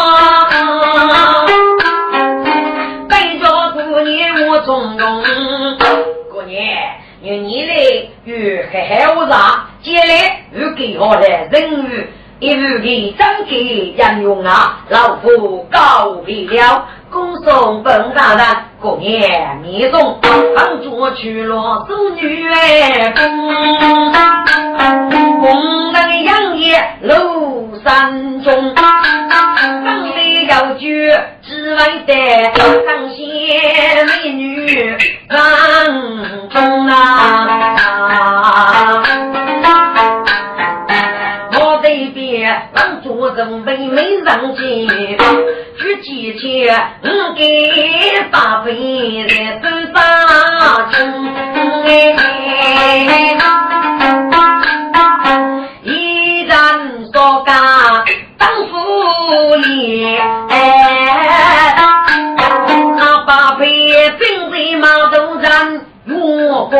[4.65, 5.23] 中中
[6.29, 6.67] 过年
[7.21, 7.73] 有你来
[8.25, 18.45] 与海海无杂，接来又给我的人鱼，一路给张给杨勇啊，老夫告别了，恭送本大人
[18.81, 20.19] 过年面中，
[20.55, 23.13] 帮助去落子女哎，
[25.39, 28.75] 红灯杨叶楼山中。
[30.47, 32.13] 要举只为得
[32.85, 35.37] 当仙美女当
[36.49, 36.93] 中啊！
[41.53, 44.87] 我这边让主人妹妹上进，
[45.77, 46.73] 举几千
[47.03, 47.43] 五给
[48.31, 49.99] 大辈人都打
[50.91, 50.95] 中
[51.85, 52.15] 哎。
[59.29, 60.17] 哎，
[62.95, 63.67] 那八辈
[64.11, 66.79] 兵在马头上落功，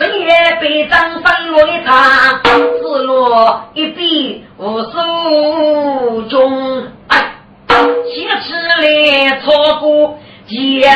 [0.00, 0.26] 深夜
[0.60, 6.88] 被张三落一场，死落一笔无数中。
[7.06, 7.34] 哎，
[7.68, 10.18] 七尺来错过
[10.48, 10.90] 结心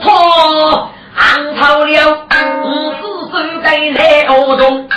[0.00, 2.26] 托，暗套了
[2.64, 2.90] 五
[3.26, 4.88] 十岁的来恶中。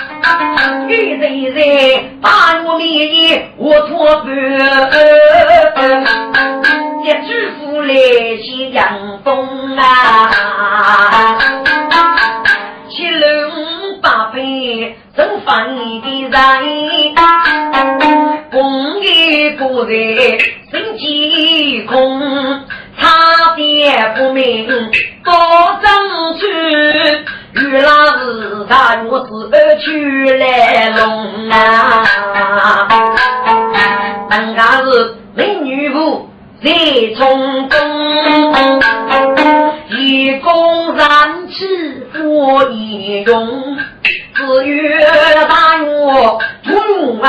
[0.87, 1.57] 女人人
[2.21, 2.29] 把
[2.65, 4.29] 我命我托付，
[7.03, 7.93] 一祝福来
[8.41, 11.37] 新阳风啊！
[12.89, 13.21] 七龙
[14.01, 15.81] 八飞真翻的
[16.29, 16.31] 人，
[18.51, 20.39] 公一个人
[20.71, 22.19] 身几空，
[22.99, 24.67] 差点不明
[25.23, 25.33] 多
[25.81, 26.45] 争取。
[27.51, 31.55] 原来是他我是二去来龙啊，
[34.29, 36.29] 人家是美女妇
[36.63, 36.69] 在
[37.17, 37.77] 从中，
[39.89, 41.65] 一公燃气
[42.13, 43.77] 火一用，
[44.35, 46.69] 只有大我突
[47.21, 47.27] 然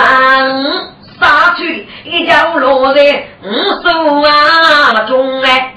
[1.21, 3.03] 杀去一脚落在
[3.45, 3.53] 五
[3.83, 5.75] 手啊中哎，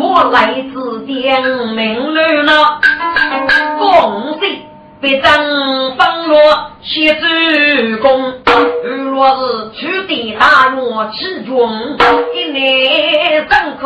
[0.00, 2.80] 我来自点名了了。
[3.78, 4.46] 公子
[5.00, 5.32] 被张
[5.96, 6.38] 方落
[6.82, 7.26] 写主
[8.00, 8.32] 公，
[9.10, 11.96] 若是取得大若其中，
[12.34, 13.82] 一年辛苦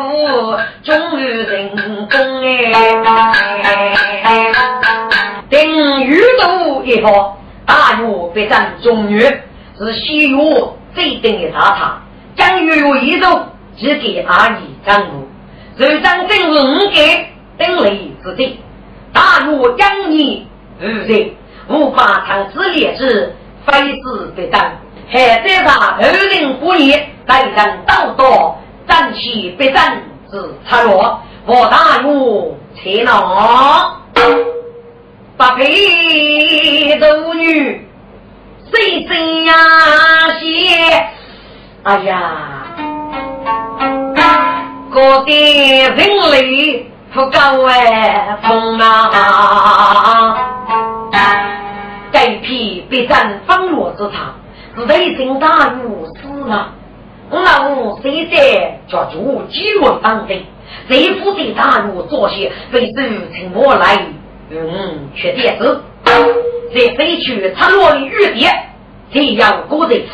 [0.83, 2.15] 终于成功
[2.45, 2.47] 哎。
[5.49, 9.43] 等遇到一方，大若被张中原
[9.79, 10.37] 是西岳
[10.95, 12.03] 最等的大茶，
[12.35, 13.47] 将月月一走，
[13.77, 15.29] 只给阿姨张布，
[15.77, 17.27] 如张正是五给
[17.59, 18.59] 等雷之地。
[19.13, 20.47] 大若养你
[20.81, 21.31] 无人，
[21.69, 23.35] 无法长此烈之，
[23.67, 24.61] 非死不当。
[25.09, 28.59] 还在他二零不业，待人道道，
[28.89, 31.21] 战气必战之差落。
[31.47, 34.01] 我大若切恼，
[35.37, 37.86] 不配斗女，
[38.73, 39.55] 谁谁呀
[40.41, 41.07] 些？
[41.85, 42.67] 哎呀，
[44.93, 45.31] 我的
[45.83, 50.37] 人类不够哎风啊！
[52.11, 54.35] 该批必战方落之场，
[54.89, 56.73] 雷震大雨死了。
[57.31, 60.45] 那我谁在叫做几轮当兵，
[60.89, 63.03] 谁负责大雨作些，非洲
[63.33, 63.97] 请我来，
[64.51, 65.83] 嗯，缺点子。
[66.75, 68.53] 在飞去插落雨点，
[69.13, 70.05] 这样过日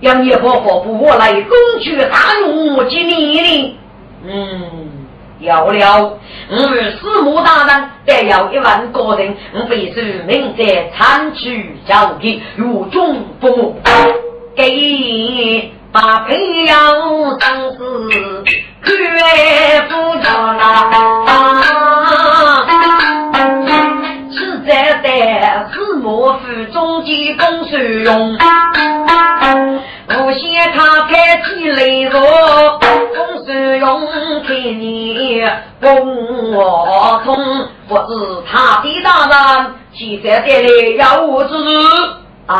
[0.00, 1.50] 杨业婆婆不我来攻
[1.82, 3.78] 取大怒及你呢？
[4.24, 5.06] 嗯，
[5.40, 6.18] 要了，
[6.50, 6.56] 我
[7.00, 13.82] 四母大人得要一万个人，我必须明在参取交给如中父母，
[14.56, 16.36] 给把培
[16.66, 16.76] 养
[17.38, 17.76] 当是
[18.84, 18.90] 绝
[19.88, 21.67] 不着啦。
[26.08, 26.40] 在是莫府
[26.72, 28.32] 中间公使用，
[30.08, 32.18] 无限他开起来说，
[33.14, 34.08] 公使用
[34.46, 35.42] 给你
[35.80, 37.36] 公我通，
[37.86, 41.68] 不知他的大人现在带来要我之日，
[42.46, 42.56] 哎，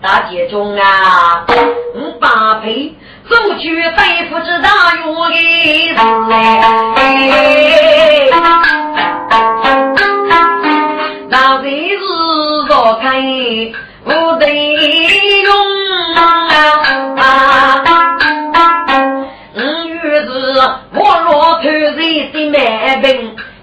[0.00, 1.44] 大姐中啊，
[1.94, 2.94] 我八配
[3.28, 5.94] 走去对付这大勇的事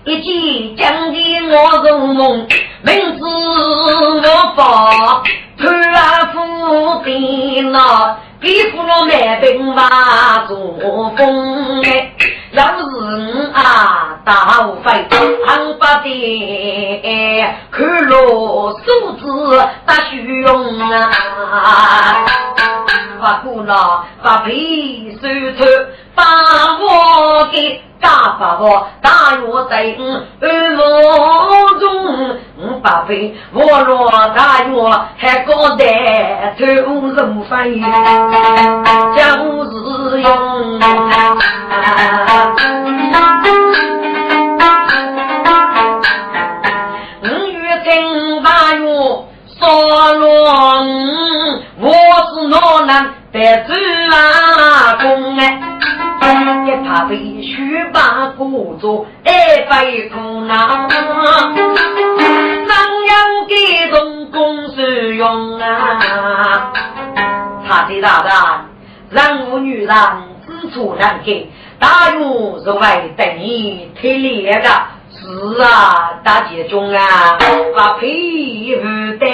[0.06, 2.48] 一见将军我入梦，
[2.84, 5.24] 明知我发
[5.58, 8.18] 穿夫的那。
[8.42, 12.12] 皮肤了满病哇，中风哎！
[12.52, 14.92] 要是啊，大无非
[15.48, 19.26] 很不得，看落数字
[19.88, 22.45] 大虚荣啊！
[23.26, 25.66] 把苦恼把悲受透，
[26.14, 26.24] 把
[26.80, 27.82] 我给。
[27.98, 29.98] 大把我大约在
[30.42, 30.84] 二梦
[31.80, 34.76] 中，五八倍我若大约
[35.18, 35.84] 还高得
[36.60, 36.66] 头
[37.16, 37.82] 人翻译，
[39.16, 40.30] 将是用。
[47.24, 48.86] 五月正八月
[49.60, 50.24] 烧落
[51.80, 51.92] 我
[52.34, 52.56] 是哪
[52.86, 53.74] 能得走
[54.16, 55.60] 啊公哎？
[56.66, 59.32] 一怕被须把故作二
[59.70, 60.98] 百苦恼，怎
[63.06, 63.14] 样
[63.48, 66.72] 给中公使用啊？
[67.68, 68.34] 他的大人，
[69.10, 69.96] 人无女人
[70.48, 74.70] 自处难给，大勇是为等你推裂的。
[75.12, 77.38] 是啊，大姐中啊，
[77.76, 78.84] 把佩服
[79.20, 79.26] 的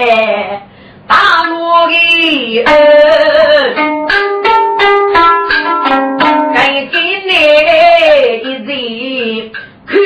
[1.08, 3.91] 大勇的儿。
[9.92, 10.00] 看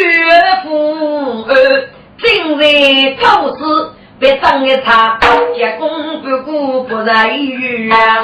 [0.63, 1.53] 父儿，
[2.17, 5.19] 今日投资别争一场，
[5.55, 5.87] 结功
[6.23, 8.23] 不顾不仁于啊！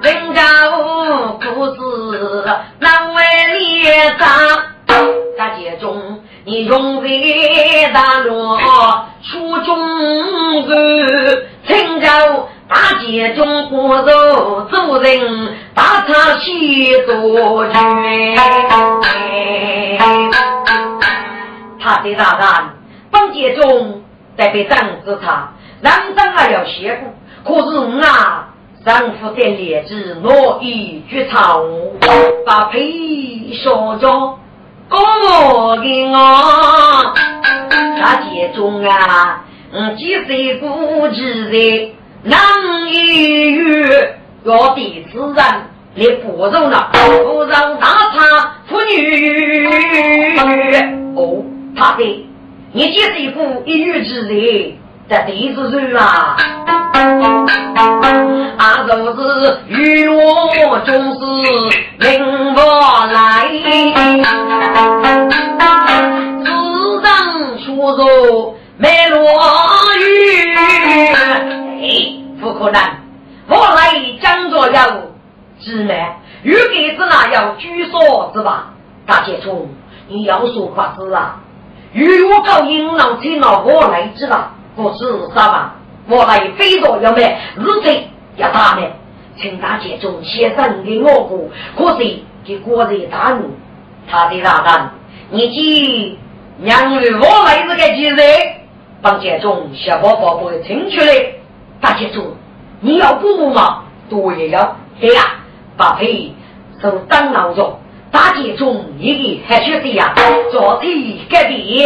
[0.00, 0.42] 人家
[1.44, 1.76] 故事
[2.78, 3.22] 难为
[3.58, 4.28] 列张，
[5.36, 8.58] 大街中你用为大罗
[9.22, 12.08] 出中人，人家。
[12.68, 17.72] 大街中过肉做人，大茶喜多聚。
[21.80, 22.48] 他的大人，
[23.10, 24.02] 本街中
[24.36, 27.14] 得被张子茶，人生还要谢过。
[27.42, 28.48] 可是我啊，
[28.84, 31.64] 丈夫的烈子我已绝草，
[32.44, 34.38] 把皮烧着，
[34.90, 37.14] 我给我。
[37.98, 41.94] 大街中啊，嗯，几岁不知的。
[42.22, 42.40] 难
[42.88, 50.36] 一月，要的自然你不容了，不让大差妇女。
[51.16, 51.44] 哦，
[51.76, 52.26] 他的，
[52.72, 54.76] 你这是一副一遇之人，
[55.08, 56.36] 这地是谁啊？
[58.58, 61.20] 啊，就是与我总是
[62.00, 62.08] 明
[62.54, 62.60] 不
[63.12, 63.48] 来，
[66.44, 67.06] 自当
[67.64, 68.00] 说着
[68.76, 69.18] 没落
[72.68, 72.80] 不可能！
[73.48, 75.02] 我来讲着要
[75.58, 76.06] 姊妹，
[76.42, 78.74] 预给子那要举手是吧？
[79.06, 79.68] 大姐冲，
[80.08, 81.40] 你要说法子啊！
[81.92, 85.74] 如果搞银狼听了我来知了，不是啥吧？
[86.08, 88.82] 我来非着要买日贼要打的，
[89.36, 93.50] 请大姐中先生给我过，可是给国人大怒，
[94.10, 94.90] 他的大人，
[95.30, 96.18] 你去
[96.58, 98.16] 娘与我来这个几日？
[99.00, 101.32] 帮杰中小宝宝不会听出来，
[101.80, 102.34] 大杰中，
[102.80, 103.84] 你要补吗？
[104.08, 105.22] 对呀，对呀，
[105.76, 106.32] 把配
[106.80, 107.78] 都当老中，
[108.12, 110.14] 大杰中一个还缺的呀，
[110.52, 110.96] 昨天
[111.28, 111.84] 隔壁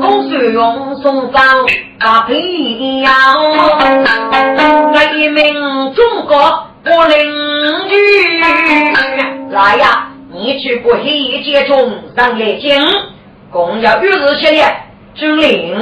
[0.00, 1.42] 公孙用送上
[2.00, 7.94] 把配呀，我一名中国不邻居，
[9.50, 12.82] 来呀，你去不黑杰中上来京，
[13.52, 14.64] 共要日日歇业。
[15.12, 15.74] 军令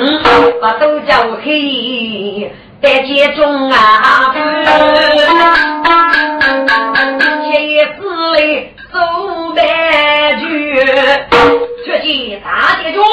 [0.61, 1.15] 把都叫
[1.45, 2.51] 黑，
[2.81, 4.33] 在街中啊，
[7.51, 8.01] 写字
[8.37, 8.99] 里走
[9.57, 10.75] 白句，
[11.85, 13.05] 却见大街中，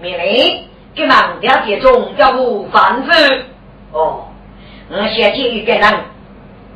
[0.00, 3.12] 命令给忙掉街中要不反复。
[3.92, 4.24] 哦，
[4.90, 5.94] 我先见一个人，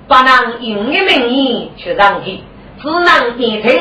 [0.06, 2.42] 不能用你名义去让去，
[2.82, 3.74] 只能变成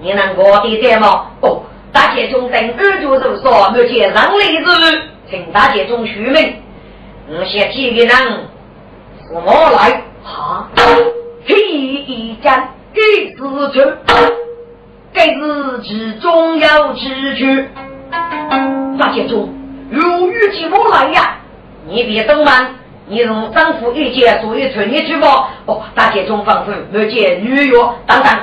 [0.00, 1.26] 你能过的在吗？
[1.40, 1.62] 哦。
[1.92, 4.70] 大姐中等二舅都说没见上例子，
[5.28, 6.54] 请大姐中续命。
[7.32, 10.68] 我先几个人是我来，哈，
[11.46, 13.00] 第一战第
[13.36, 13.80] 四局，
[15.12, 17.68] 该是其中要之局。
[18.98, 19.48] 大姐中
[19.92, 21.36] 如遇见我来呀，
[21.86, 22.74] 你别等慢，
[23.06, 25.50] 你从丈夫一见所以存一句话。
[25.66, 27.78] 哦，大姐中仿佛没见女约
[28.08, 28.38] 等等，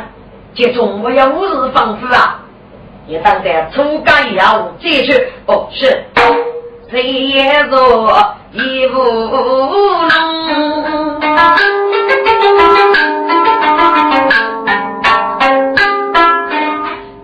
[0.56, 2.42] 姐中我要五日防腐啊。
[3.06, 6.06] 你当在出干要继续哦，是。
[6.90, 8.98] 谁也做一无
[10.08, 10.12] 能，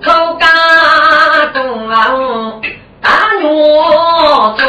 [0.02, 0.44] 出干
[1.54, 1.90] 东
[3.02, 3.08] 大
[3.42, 3.48] 怒
[4.58, 4.62] 中，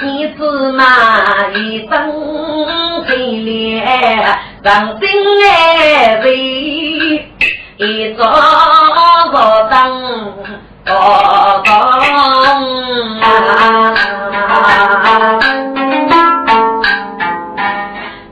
[0.00, 0.04] 你
[0.36, 0.38] 只
[0.72, 1.56] 骂一
[1.88, 1.92] 声
[3.06, 5.08] 黑脸，让心
[5.50, 6.26] 爱悲。
[7.76, 8.26] 一座
[9.30, 9.36] 座
[9.70, 9.76] 灯，
[10.84, 11.97] 高灯啊，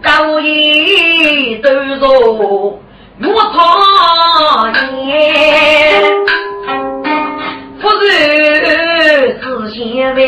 [0.02, 2.80] 高一都如
[3.18, 4.72] 如苍
[5.06, 6.02] 烟，
[7.80, 10.20] 不是是现在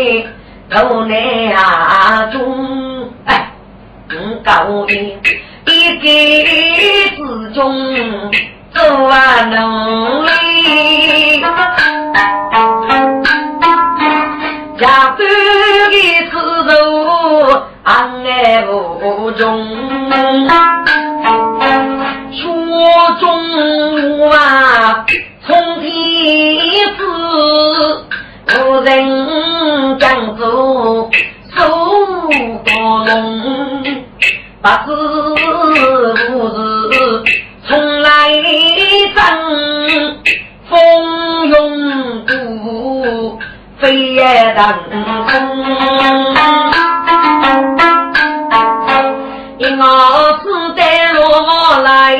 [0.70, 3.52] 头难中，哎，
[4.44, 4.90] 高一
[5.66, 5.68] 一
[5.98, 6.06] 个
[7.16, 7.60] 之中。
[8.70, 11.42] 做啊努力，
[14.78, 15.26] 家中
[15.90, 17.50] 的子路
[17.82, 19.66] 安爱无中，
[22.30, 22.44] 雪
[23.18, 25.04] 中啊
[25.44, 27.02] 冲天子，
[28.56, 31.10] 无人将走
[31.56, 31.58] 守
[32.64, 32.70] 高
[33.04, 33.82] 龙，
[34.62, 34.92] 八字
[44.58, 45.30] 飞腾空。
[49.58, 49.86] 一帽
[50.42, 52.16] 子戴落来，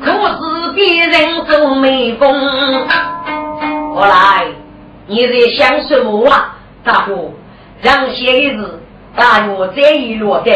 [0.00, 2.32] 可是别人做美工。
[3.96, 4.46] 后来
[5.06, 6.54] 你在想什么啊？
[6.84, 7.32] 大哥，
[7.82, 8.80] 让些日子
[9.16, 10.52] 大约这一落的。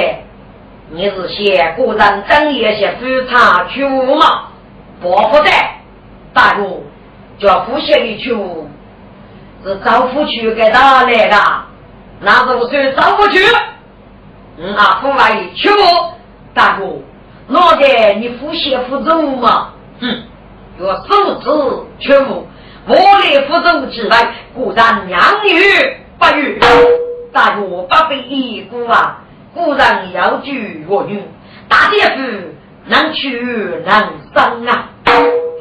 [0.90, 4.44] 你是写古人正业些非常去吗？
[5.00, 5.80] 不不在，
[6.32, 6.62] 大哥
[7.38, 8.34] 叫复写的去
[9.64, 11.36] 是招夫去给他来的，
[12.20, 13.38] 那是不是招夫去？
[14.58, 15.76] 嗯啊，父来去不
[16.52, 16.84] 大哥，
[17.46, 17.86] 那个
[18.18, 19.72] 你复写复走吗？
[20.00, 20.22] 哼，
[20.78, 22.46] 若手指去不
[22.86, 26.60] 我来复走之外，古人两语不语，
[27.32, 29.20] 大哥不必一顾啊。
[29.54, 31.22] 古人要举我女，
[31.68, 32.22] 大姐夫
[32.86, 33.38] 能屈
[33.86, 34.88] 能伸啊！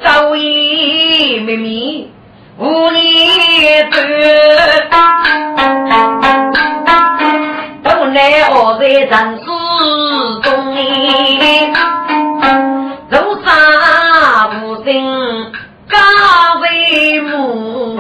[0.04, 2.12] 早已秘密
[2.58, 4.00] 无念多，
[7.84, 9.46] 本来我在人世
[10.42, 10.76] 中，
[13.10, 13.50] 路上
[14.64, 14.90] 无心
[15.90, 15.98] 家
[16.62, 16.66] 为
[17.22, 18.00] 母，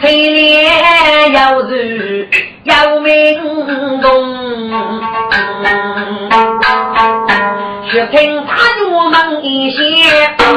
[0.00, 2.28] 黑脸要是。
[2.64, 3.10] 要命
[4.00, 4.08] 动，
[7.90, 8.41] 却听
[9.10, 9.78] 门一些，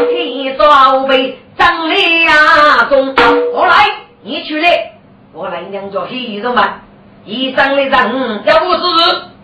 [0.10, 3.14] 替装备张良中。
[3.54, 3.86] 我来，
[4.24, 4.94] 你去来，
[5.34, 6.82] 我来娘家洗手嘛。
[7.26, 8.80] 一生的人要不是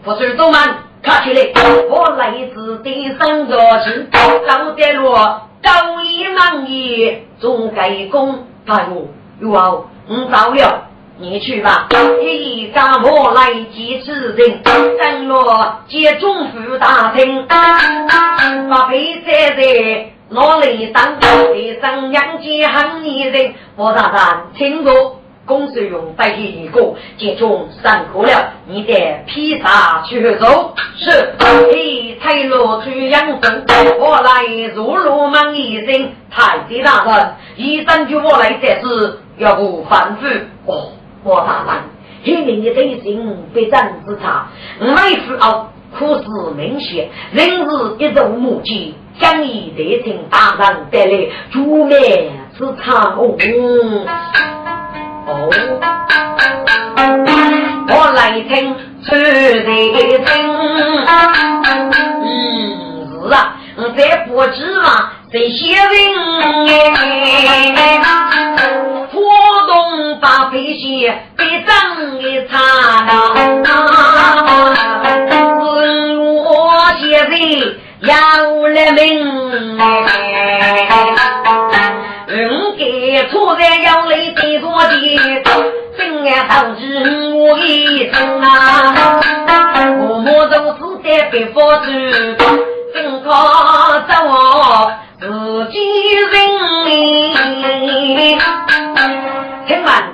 [0.03, 1.51] 不是走慢，卡起来。
[1.89, 4.19] 我来自第三个是高
[4.75, 5.15] 德罗
[5.63, 9.07] 高一忙也总该功，大哥，
[9.39, 9.71] 有啊，
[10.07, 10.87] 我到了。
[11.21, 11.87] 你去吧，
[12.19, 25.17] 一家我来接此人，等我接中府大厅，把被载在哪里当地上杨家行女人，我大胆听过。
[25.43, 30.73] 公孙勇带起一个，接中上课了，你得披萨去走。
[30.95, 33.65] 是，嘿，退路去养生。
[33.99, 34.43] 我来
[34.73, 40.27] 入罗门一声，太子大人，医生叫我来这事，要不反复。
[40.71, 40.91] 哦，
[41.23, 41.83] 我大人，
[42.23, 44.47] 今年的德行非常之差，
[44.79, 45.67] 每次哦，
[45.97, 46.23] 苦事
[46.57, 53.35] 明显，人是一种目击，将以得请大人带来，煮面吃茶哦。
[55.27, 55.49] 哦，
[57.87, 60.25] 我来听出的听，
[62.23, 62.25] 嗯
[63.21, 63.37] 是啊，
[63.77, 65.83] 我这不知嘛，这些人
[67.75, 68.01] 哎，
[69.71, 71.71] 东把这些给长
[72.19, 72.59] 的差
[73.07, 73.09] 了，
[75.57, 75.63] 是
[76.17, 76.43] 我
[76.99, 77.01] 现
[77.31, 77.33] 在
[78.01, 78.11] 要
[78.67, 78.99] 来命
[82.27, 82.81] 嗯，给
[83.29, 84.91] 错在要来得多的，
[85.97, 86.81] 真爱导致
[87.33, 88.51] 我一生啊！
[90.01, 91.87] 我们都是在被佛子，
[92.93, 93.29] 真靠
[94.01, 94.31] 着我
[95.21, 95.23] 自
[95.71, 95.75] 己
[96.31, 96.51] 人。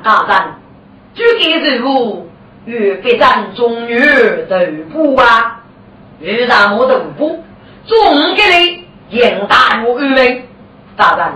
[0.07, 0.53] 大人，
[1.15, 2.29] 举给任务
[2.63, 4.55] 与别站中原头
[4.89, 5.65] 部啊？
[6.21, 7.43] 遇到我头部，
[7.85, 8.41] 总给
[9.09, 10.45] 你应大我愚昧，
[10.95, 11.27] 大人。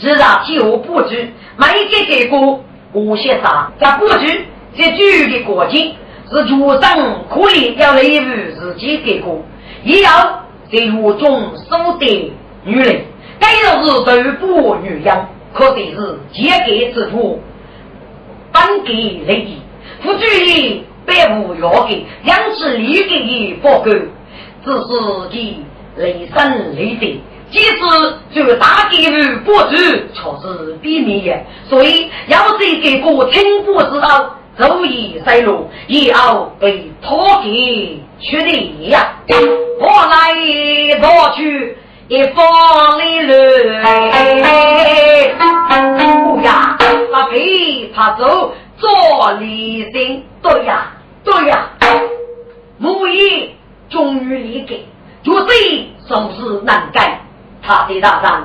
[0.00, 2.62] 至少气候布局，每个结果
[2.92, 4.44] 无些啥，在布局
[4.76, 5.94] 这具的国境
[6.30, 9.42] 是主张可以要内部自己结果，
[9.82, 12.32] 也要在狱中收的
[12.64, 13.00] 女人，
[13.38, 17.40] 该就是对不女人，可说是结给之徒，
[18.52, 19.58] 本给利益，
[20.02, 23.84] 不注意百无要给，两次利益不够，
[24.64, 25.64] 只是其
[25.96, 27.18] 雷声雷电。
[27.50, 27.76] 即使
[28.32, 29.74] 就大给予不足，
[30.14, 31.46] 却是避免也。
[31.68, 39.16] 所以要是给个听不知道，足以塞路，也要被拖给去的呀。
[39.80, 40.32] 我来
[41.00, 41.76] 夺去
[42.06, 43.88] 一方的泪，不
[44.38, 45.36] 呀，
[45.68, 46.19] 他
[47.94, 50.92] 他走做离心，对呀，
[51.24, 51.70] 对呀，
[52.78, 53.50] 母爷
[53.88, 54.74] 终于离开，
[55.22, 55.54] 就这
[56.06, 57.20] 总是难改。
[57.62, 58.42] 他的大人，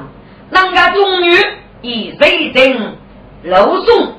[0.52, 1.34] 人家终于
[1.82, 2.98] 以水晶
[3.44, 4.14] 楼送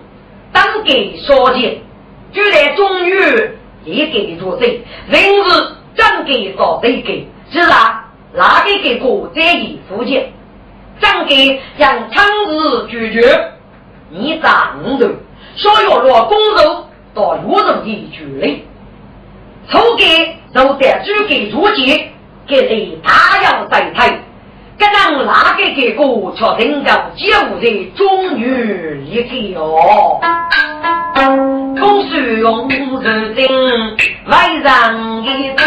[0.53, 1.79] 当给所见，
[2.33, 3.15] 就来终于
[3.85, 10.33] 也给做贼，人是真给做贼给，是啊，哪个给过在意福建，
[10.99, 13.53] 真给让长日拒绝，
[14.11, 15.09] 你长头，
[15.57, 16.85] 所有落公主
[17.15, 18.65] 到有人的距离，
[19.71, 22.09] 抽给都得只给出钱，
[22.47, 24.21] 给你大要再退。
[24.79, 29.23] 这让哪个给过却能够救的终于一
[29.55, 30.21] 个哦？
[31.81, 33.03] 公孙用如
[33.35, 33.49] 今
[34.27, 35.27] 外人一
[35.57, 35.65] 听，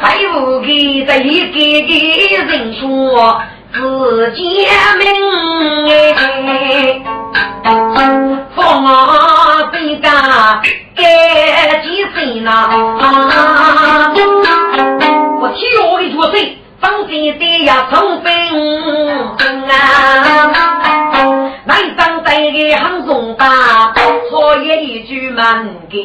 [0.00, 1.54] 还有个这一个
[2.36, 3.40] 个人说
[3.74, 5.04] 自家命
[6.14, 7.02] 哎，
[8.54, 10.62] 放啊被干
[10.94, 12.52] 该几岁呢？
[15.40, 16.56] 我替我一做谁？
[16.80, 18.30] 当爹的呀，从兵
[19.10, 19.34] 啊，
[21.64, 23.92] 南张在的很重大，
[24.30, 25.98] 错也一句满给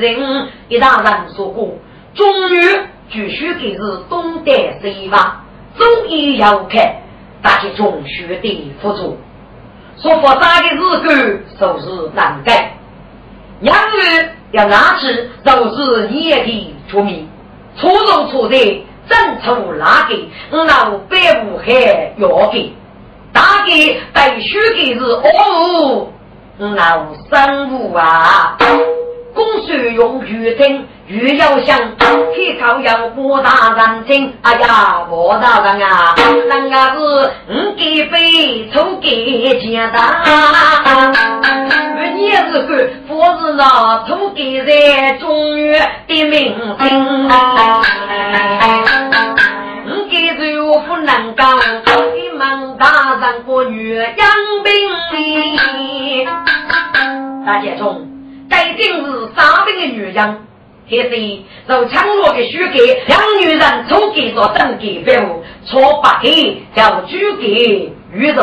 [0.00, 0.48] 人。
[0.68, 1.68] 一大人说过，
[2.14, 2.80] 终于
[3.12, 5.44] 继续给是东得西望，
[5.76, 6.94] 终于要看
[7.42, 9.18] 大家中学的辅助。
[10.02, 12.74] 说复杂的日子就是难改，
[13.60, 17.28] 养育要拿起都是你的出名，
[17.78, 18.56] 初中错在。
[19.08, 20.14] 正出哪个？
[20.52, 22.72] 老百无害要给，
[23.32, 26.06] 大给带书的是哦，
[26.58, 28.56] 老生物啊。
[29.34, 31.78] 公孙用玉听，玉要想，
[32.34, 34.32] 铁靠要莫大人听。
[34.42, 36.14] 哎呀，莫大人啊，
[36.48, 36.98] 人家是
[37.48, 39.98] 五给杯，抽给钱的。
[42.14, 47.28] 你也是个，我是那抽给在中原的名声。
[49.86, 51.58] 五给最不能讲，
[52.14, 54.06] 你们大人过女养
[54.64, 54.70] 兵
[57.46, 58.06] 大家中。
[58.50, 60.16] 该定是三兵的女人，
[60.90, 68.36] 还是受强弱的许给两女人抽给做等给废物，错八给叫举给女人。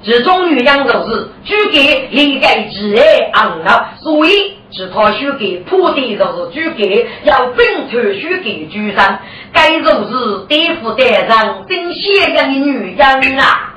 [0.00, 9.18] 其中女人就是举给理解自爱昂了，所以其他许给铺的就是主给，要分头许给主上，
[9.52, 13.74] 该就是对付得上真贤良的女人啊！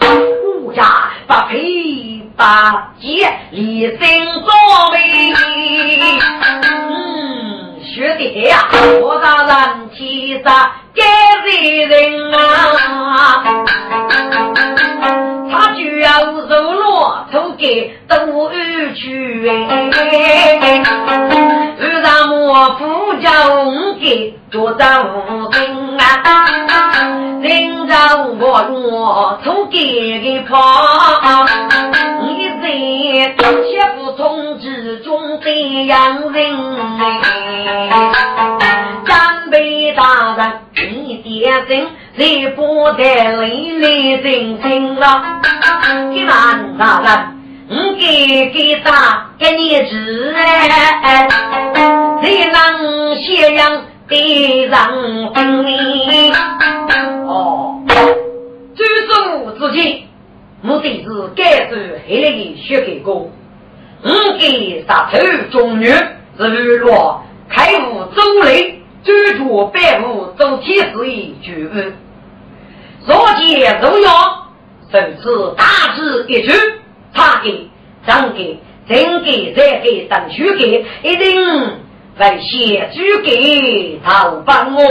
[0.64, 0.84] 我家
[2.42, 4.52] 把剑立身作
[4.94, 4.98] 为，
[6.64, 8.68] 嗯，学的呀，
[9.00, 11.04] 我大人其实该
[11.44, 13.44] 罪人啊，
[15.52, 16.10] 他就要
[16.50, 18.16] 受落头给都
[18.96, 19.48] 去，
[21.82, 23.32] 让我不叫
[24.00, 25.52] 给做丈夫啊，
[27.42, 30.56] 人让我落头给给跑，
[32.22, 32.70] 你在
[33.64, 36.56] 切腹通知中这样人
[39.06, 40.52] 战备大人，
[41.04, 43.04] 你点声，谁不得
[43.38, 45.24] 泪泪真情了？
[46.12, 47.41] 你难大人。
[47.74, 50.36] 我给给他给你治，
[52.22, 55.64] 谁能咸阳的让分
[57.30, 57.82] 哦，
[58.76, 60.04] 追逐之前，
[60.62, 63.14] 目的是改走黑来的血给哥。
[63.14, 65.18] 我给杀头
[65.50, 71.70] 中女是日落开悟周雷，追逐百物周天师一举，
[73.08, 74.10] 若见如要，
[74.92, 75.64] 甚至大
[75.96, 76.52] 智一举。
[77.14, 77.70] 他给、
[78.08, 81.80] 张给、真给、再给、等许给，一定
[82.18, 84.82] 会写主给他帮我。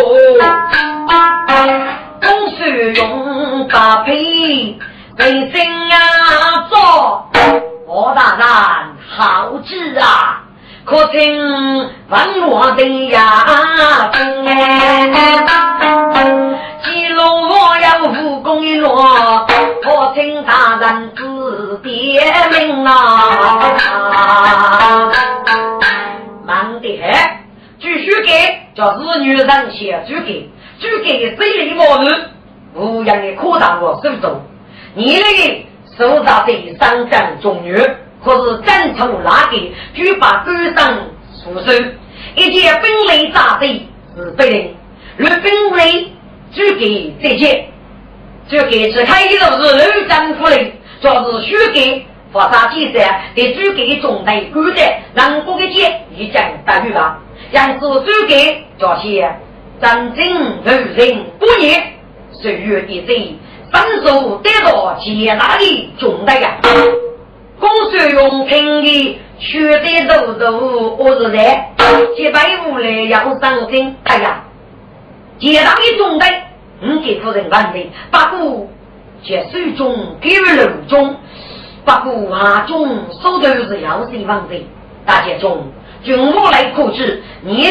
[2.21, 4.13] 公孙用搭配
[5.19, 7.31] 为真啊做，
[7.87, 8.45] 我大人
[9.09, 10.43] 好知啊，
[10.85, 13.47] 可听万落的呀，
[16.85, 19.47] 记录我要武功一落，
[19.83, 21.25] 可听大人知。
[21.83, 23.73] 别名啊！
[26.45, 27.11] 忙得很，
[27.81, 28.31] 继续给
[28.75, 32.31] 叫子女人写主给，主给嘴里毛子，
[32.75, 34.43] 无样的扩大我手中。
[34.95, 35.65] 你那个
[35.97, 37.75] 手上的三张中女，
[38.25, 39.57] 可是真从哪个
[39.95, 40.99] 就把官上
[41.43, 41.73] 出手？
[42.35, 44.75] 一件分类炸贼是别人，
[45.17, 46.13] 若分类
[46.53, 47.69] 主给这件，
[48.49, 50.73] 主给是开头是六张出来。
[51.01, 57.19] 就是虚给发啥记载，给主给中台古代南国的节已经大于吧？
[57.53, 59.35] 要是主给这些
[59.81, 60.27] 真正
[60.63, 61.83] 如人不言，
[62.33, 63.35] 岁月的贼，
[63.73, 66.59] 分手得到接纳的中台呀？
[67.59, 71.73] 公孙用平的血的肉肉，我是在
[72.15, 74.45] 几百五来要上身，哎呀，
[75.41, 78.69] 接纳的中台，你给夫人办的，不过。
[79.23, 81.15] 且手中给楼中，
[81.85, 82.89] 不过阿中
[83.23, 84.55] 手头是要谁房子？
[85.05, 85.71] 大家中，
[86.03, 87.71] 就我来控制，你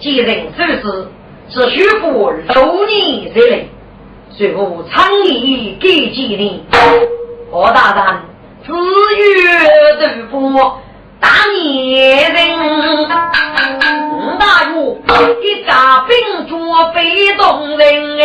[0.00, 1.06] 接人手势
[1.48, 3.68] 是虚负六年之内，
[4.32, 6.58] 随后长义给几年。
[7.52, 8.20] 何大人
[8.66, 8.72] 自
[9.16, 10.72] 月豆腐
[11.28, 12.38] 大年人，
[13.06, 13.12] 那
[14.38, 14.74] 大爷
[15.42, 16.16] 一大兵
[16.48, 16.56] 捉
[16.94, 18.24] 北东人哎。